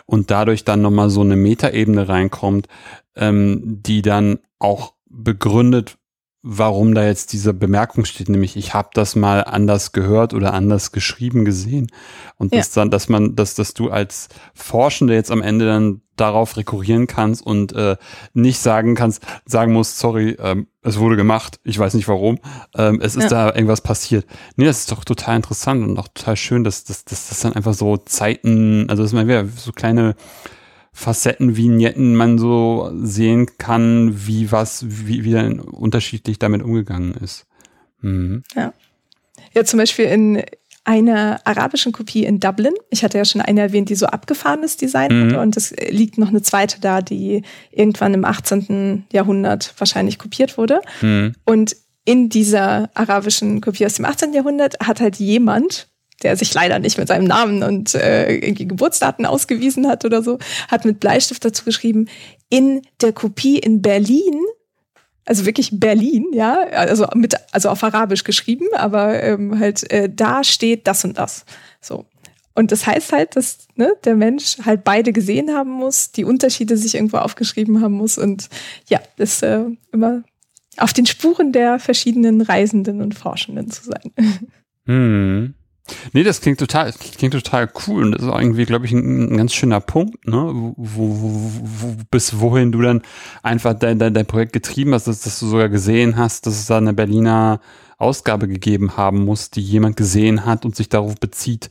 [0.07, 2.69] und dadurch dann nochmal so eine Metaebene reinkommt,
[3.15, 5.99] ähm, die dann auch begründet,
[6.43, 10.91] warum da jetzt diese Bemerkung steht, nämlich ich habe das mal anders gehört oder anders
[10.91, 11.87] geschrieben gesehen
[12.37, 12.59] und ja.
[12.59, 17.07] das dann, dass man, dass, dass du als Forschende jetzt am Ende dann darauf rekurrieren
[17.07, 17.97] kannst und äh,
[18.35, 22.39] nicht sagen kannst, sagen musst, sorry, ähm, es wurde gemacht, ich weiß nicht warum,
[22.77, 23.51] ähm, es ist ja.
[23.51, 24.27] da irgendwas passiert.
[24.57, 27.55] Nee, das ist doch total interessant und auch total schön, dass das dass, dass dann
[27.55, 30.17] einfach so Zeiten, also dass man wieder so kleine
[30.93, 37.47] Facetten, Vignetten man so sehen kann, wie was, wie, wie dann unterschiedlich damit umgegangen ist.
[38.01, 38.43] Mhm.
[38.55, 38.73] Ja.
[39.55, 40.43] Ja, zum Beispiel in
[40.85, 42.75] einer arabischen Kopie in Dublin.
[42.91, 45.27] Ich hatte ja schon eine erwähnt, die so abgefahrenes Design mhm.
[45.27, 49.05] hatte und es liegt noch eine zweite da, die irgendwann im 18.
[49.13, 50.81] Jahrhundert wahrscheinlich kopiert wurde.
[51.01, 51.35] Mhm.
[51.45, 54.33] Und in dieser arabischen Kopie aus dem 18.
[54.33, 55.89] Jahrhundert hat halt jemand,
[56.23, 60.85] der sich leider nicht mit seinem Namen und äh, Geburtsdaten ausgewiesen hat oder so, hat
[60.85, 62.09] mit Bleistift dazu geschrieben,
[62.49, 64.41] in der Kopie in Berlin
[65.25, 70.43] also wirklich Berlin, ja, also mit, also auf Arabisch geschrieben, aber ähm, halt äh, da
[70.43, 71.45] steht das und das.
[71.81, 72.07] So.
[72.55, 76.77] Und das heißt halt, dass ne, der Mensch halt beide gesehen haben muss, die Unterschiede
[76.77, 78.49] sich irgendwo aufgeschrieben haben muss und
[78.89, 80.23] ja, das äh, immer
[80.77, 84.13] auf den Spuren der verschiedenen Reisenden und Forschenden zu sein.
[84.85, 85.55] Hm.
[86.13, 89.37] Nee, das klingt total, klingt total cool und das ist irgendwie, glaube ich, ein, ein,
[89.37, 90.37] ganz schöner Punkt, ne?
[90.37, 93.03] Wo, wo, wo, bis wohin du dann
[93.43, 96.67] einfach dein, dein, dein Projekt getrieben hast, dass, dass, du sogar gesehen hast, dass es
[96.67, 97.61] da eine Berliner
[97.99, 101.69] Ausgabe gegeben haben muss, die jemand gesehen hat und sich darauf bezieht,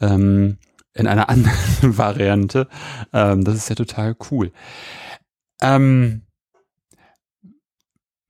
[0.00, 0.58] ähm,
[0.94, 2.68] in einer anderen Variante.
[3.12, 4.52] Ähm, das ist ja total cool.
[5.60, 6.22] Ähm,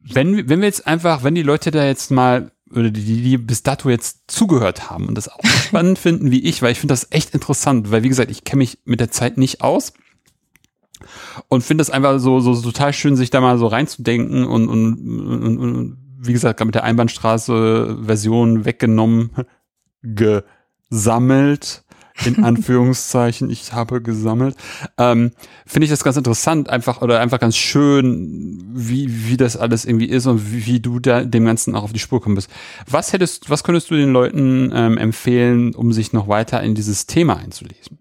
[0.00, 3.62] wenn, wenn wir jetzt einfach, wenn die Leute da jetzt mal oder die, die bis
[3.62, 7.08] dato jetzt zugehört haben und das auch spannend finden wie ich, weil ich finde das
[7.10, 9.92] echt interessant, weil wie gesagt, ich kenne mich mit der Zeit nicht aus
[11.48, 14.68] und finde das einfach so, so, so total schön, sich da mal so reinzudenken und,
[14.68, 19.30] und, und, und wie gesagt, mit der Einbahnstraße-Version weggenommen,
[20.02, 21.84] gesammelt
[22.24, 24.56] in Anführungszeichen, ich habe gesammelt,
[24.98, 25.32] ähm,
[25.66, 30.08] finde ich das ganz interessant, einfach oder einfach ganz schön, wie, wie das alles irgendwie
[30.08, 32.50] ist und wie, wie du da dem Ganzen auch auf die Spur kommen bist.
[32.88, 37.06] Was hättest, was könntest du den Leuten ähm, empfehlen, um sich noch weiter in dieses
[37.06, 37.98] Thema einzulesen?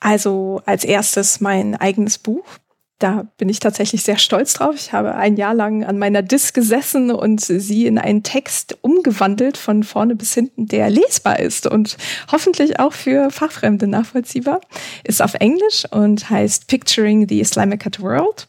[0.00, 2.44] Also als erstes mein eigenes Buch,
[3.02, 4.76] da bin ich tatsächlich sehr stolz drauf.
[4.76, 9.56] Ich habe ein Jahr lang an meiner Disk gesessen und sie in einen Text umgewandelt
[9.56, 11.96] von vorne bis hinten, der lesbar ist und
[12.30, 14.60] hoffentlich auch für Fachfremde nachvollziehbar.
[15.04, 18.48] Ist auf Englisch und heißt Picturing the Islamic World,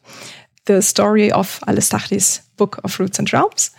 [0.67, 3.71] The Story of Al-Istachris Book of Roots and Realms.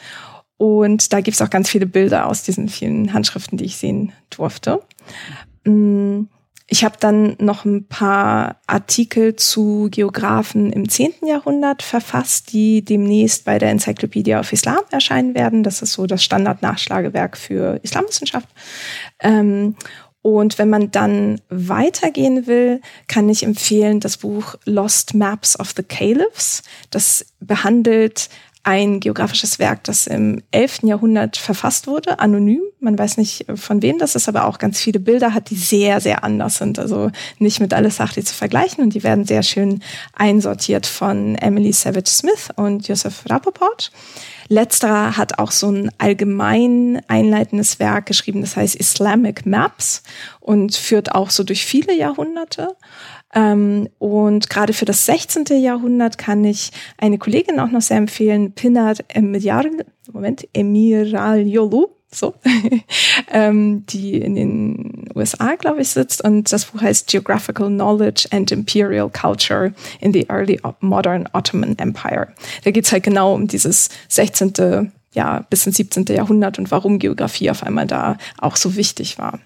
[0.57, 4.13] Und da gibt es auch ganz viele Bilder aus diesen vielen Handschriften, die ich sehen
[4.31, 4.81] durfte.
[5.65, 6.25] Mm,
[6.67, 11.27] ich habe dann noch ein paar Artikel zu Geographen im 10.
[11.27, 15.63] Jahrhundert verfasst, die demnächst bei der Enzyklopädie of Islam erscheinen werden.
[15.63, 18.49] Das ist so das Standardnachschlagewerk für Islamwissenschaft.
[19.21, 19.77] Ähm,
[20.23, 25.83] und wenn man dann weitergehen will, kann ich empfehlen das Buch Lost Maps of the
[25.83, 26.63] Caliphs.
[26.89, 28.31] Das behandelt
[28.65, 30.81] ein geografisches Werk, das im 11.
[30.85, 32.63] Jahrhundert verfasst wurde, anonym.
[32.81, 36.01] Man weiß nicht von wem das ist, aber auch ganz viele Bilder hat, die sehr,
[36.01, 36.79] sehr anders sind.
[36.79, 39.83] Also nicht mit alles Sachli zu vergleichen und die werden sehr schön
[40.15, 43.93] einsortiert von Emily Savage Smith und Joseph Rappaport.
[44.49, 50.03] Letzterer hat auch so ein allgemein einleitendes Werk geschrieben, das heißt Islamic Maps
[50.41, 52.77] und führt auch so durch viele Jahrhunderte.
[53.35, 55.47] Ähm, und gerade für das 16.
[55.61, 59.71] Jahrhundert kann ich eine Kollegin auch noch sehr empfehlen, Pinar Emiral,
[60.13, 62.35] Moment, Emiragliolu, so,
[63.33, 66.23] ähm, die in den USA, glaube ich, sitzt.
[66.23, 72.29] Und das Buch heißt Geographical Knowledge and Imperial Culture in the Early Modern Ottoman Empire.
[72.63, 74.93] Da geht's halt genau um dieses 16.
[75.13, 76.07] Ja, bis ins 17.
[76.07, 79.41] Jahrhundert und warum Geografie auf einmal da auch so wichtig war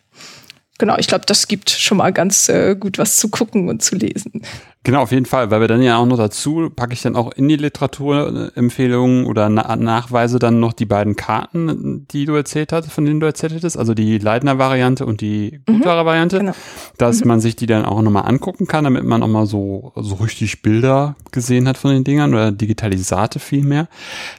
[0.78, 3.96] genau, ich glaube, das gibt schon mal ganz äh, gut was zu gucken und zu
[3.96, 4.42] lesen.
[4.84, 7.32] Genau, auf jeden Fall, weil wir dann ja auch noch dazu, packe ich dann auch
[7.32, 12.90] in die Literaturempfehlungen oder Na Nachweise dann noch die beiden Karten, die du erzählt hast,
[12.90, 16.52] von denen du erzählt hattest, also die Leitner-Variante und die mhm, Gutware-Variante, genau.
[16.96, 17.28] dass mhm.
[17.28, 20.62] man sich die dann auch nochmal angucken kann, damit man auch mal so, so richtig
[20.62, 23.88] Bilder gesehen hat von den Dingern oder Digitalisate vielmehr.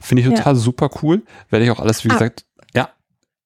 [0.01, 0.59] Finde ich total ja.
[0.59, 1.21] super cool.
[1.49, 2.13] Werde ich auch alles, wie ah.
[2.13, 2.89] gesagt, ja.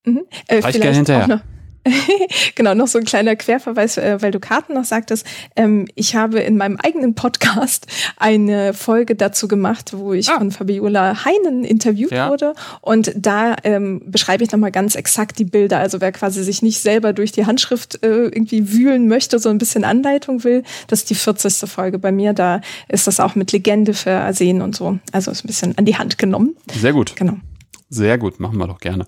[0.05, 0.21] Mhm.
[0.47, 1.41] Äh, Reich gerne hinterher.
[2.55, 5.25] genau, noch so ein kleiner Querverweis, äh, weil du Karten noch sagtest.
[5.55, 10.37] Ähm, ich habe in meinem eigenen Podcast eine Folge dazu gemacht, wo ich ah.
[10.37, 12.29] von Fabiola Heinen interviewt ja.
[12.29, 12.53] wurde.
[12.81, 15.79] Und da ähm, beschreibe ich nochmal ganz exakt die Bilder.
[15.79, 19.57] Also wer quasi sich nicht selber durch die Handschrift äh, irgendwie wühlen möchte, so ein
[19.57, 21.69] bisschen Anleitung will, das ist die 40.
[21.69, 22.33] Folge bei mir.
[22.33, 24.99] Da ist das auch mit Legende versehen und so.
[25.11, 26.55] Also ist ein bisschen an die Hand genommen.
[26.73, 27.15] Sehr gut.
[27.15, 27.37] Genau.
[27.89, 29.05] Sehr gut, machen wir doch gerne.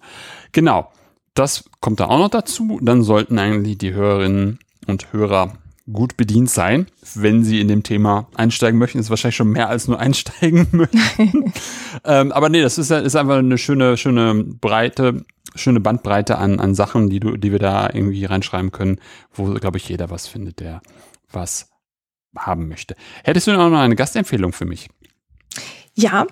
[0.51, 0.91] Genau
[1.35, 2.79] das kommt da auch noch dazu.
[2.81, 5.53] Dann sollten eigentlich die Hörerinnen und Hörer
[5.91, 8.97] gut bedient sein, wenn Sie in dem Thema einsteigen möchten.
[8.97, 11.53] Ist wahrscheinlich schon mehr als nur einsteigen möchten.
[12.03, 16.73] ähm, aber nee, das ist, ist einfach eine schöne, schöne Breite, schöne Bandbreite an, an
[16.73, 18.99] Sachen, die du, die wir da irgendwie reinschreiben können,
[19.33, 20.81] wo, glaube ich, jeder was findet, der
[21.31, 21.69] was
[22.35, 22.95] haben möchte.
[23.23, 24.89] Hättest du noch eine Gastempfehlung für mich?
[25.93, 26.25] Ja,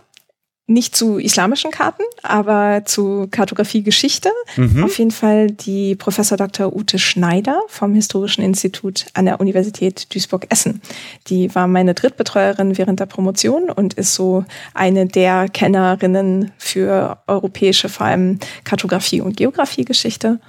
[0.65, 4.29] nicht zu islamischen Karten, aber zu Kartografie-Geschichte.
[4.55, 4.85] Mhm.
[4.85, 6.73] Auf jeden Fall die Professor Dr.
[6.73, 10.81] Ute Schneider vom Historischen Institut an der Universität Duisburg-Essen.
[11.27, 17.89] Die war meine Drittbetreuerin während der Promotion und ist so eine der Kennerinnen für europäische,
[17.89, 20.39] vor allem Kartografie- und Geografie-Geschichte.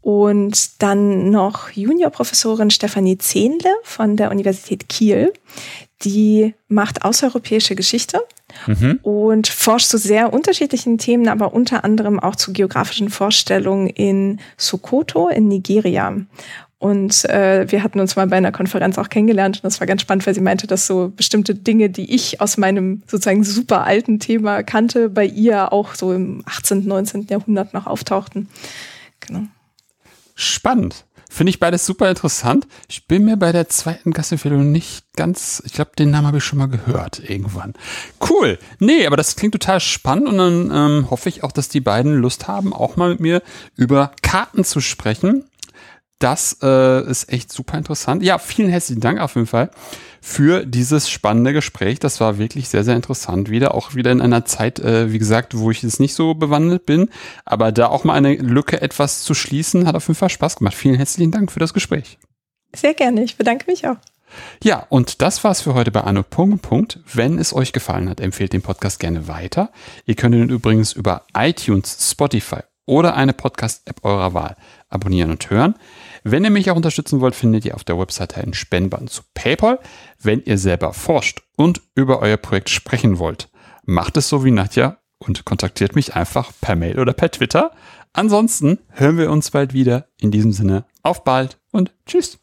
[0.00, 5.32] Und dann noch Juniorprofessorin Stefanie Zehnle von der Universität Kiel.
[6.04, 8.20] Die macht außereuropäische Geschichte
[8.66, 8.98] mhm.
[9.02, 15.28] und forscht zu sehr unterschiedlichen Themen, aber unter anderem auch zu geografischen Vorstellungen in Sokoto
[15.28, 16.14] in Nigeria.
[16.78, 20.02] Und äh, wir hatten uns mal bei einer Konferenz auch kennengelernt und das war ganz
[20.02, 24.18] spannend, weil sie meinte, dass so bestimmte Dinge, die ich aus meinem sozusagen super alten
[24.18, 27.28] Thema kannte, bei ihr auch so im 18., 19.
[27.30, 28.50] Jahrhundert noch auftauchten.
[29.20, 29.44] Genau.
[30.34, 31.06] Spannend.
[31.30, 32.66] Finde ich beides super interessant.
[32.88, 36.44] Ich bin mir bei der zweiten Gastempfehlung nicht ganz, ich glaube, den Namen habe ich
[36.44, 37.74] schon mal gehört irgendwann.
[38.28, 38.58] Cool.
[38.78, 42.14] Nee, aber das klingt total spannend und dann ähm, hoffe ich auch, dass die beiden
[42.14, 43.42] Lust haben, auch mal mit mir
[43.76, 45.44] über Karten zu sprechen.
[46.18, 48.22] Das äh, ist echt super interessant.
[48.22, 49.70] Ja, vielen herzlichen Dank auf jeden Fall
[50.26, 51.98] für dieses spannende Gespräch.
[51.98, 53.50] Das war wirklich sehr, sehr interessant.
[53.50, 56.86] Wieder auch wieder in einer Zeit, äh, wie gesagt, wo ich jetzt nicht so bewandelt
[56.86, 57.10] bin.
[57.44, 60.74] Aber da auch mal eine Lücke etwas zu schließen, hat auf jeden Fall Spaß gemacht.
[60.74, 62.18] Vielen herzlichen Dank für das Gespräch.
[62.74, 63.22] Sehr gerne.
[63.22, 63.98] Ich bedanke mich auch.
[64.62, 67.00] Ja, und das war's für heute bei Anno Punkt, Punkt.
[67.12, 69.70] Wenn es euch gefallen hat, empfehlt den Podcast gerne weiter.
[70.06, 74.56] Ihr könnt ihn übrigens über iTunes, Spotify oder eine Podcast-App eurer Wahl
[74.88, 75.74] abonnieren und hören.
[76.26, 79.78] Wenn ihr mich auch unterstützen wollt, findet ihr auf der Webseite einen Spendband zu PayPal.
[80.18, 83.50] Wenn ihr selber forscht und über euer Projekt sprechen wollt,
[83.84, 87.72] macht es so wie Nadja und kontaktiert mich einfach per Mail oder per Twitter.
[88.14, 90.06] Ansonsten hören wir uns bald wieder.
[90.18, 92.38] In diesem Sinne, auf bald und tschüss.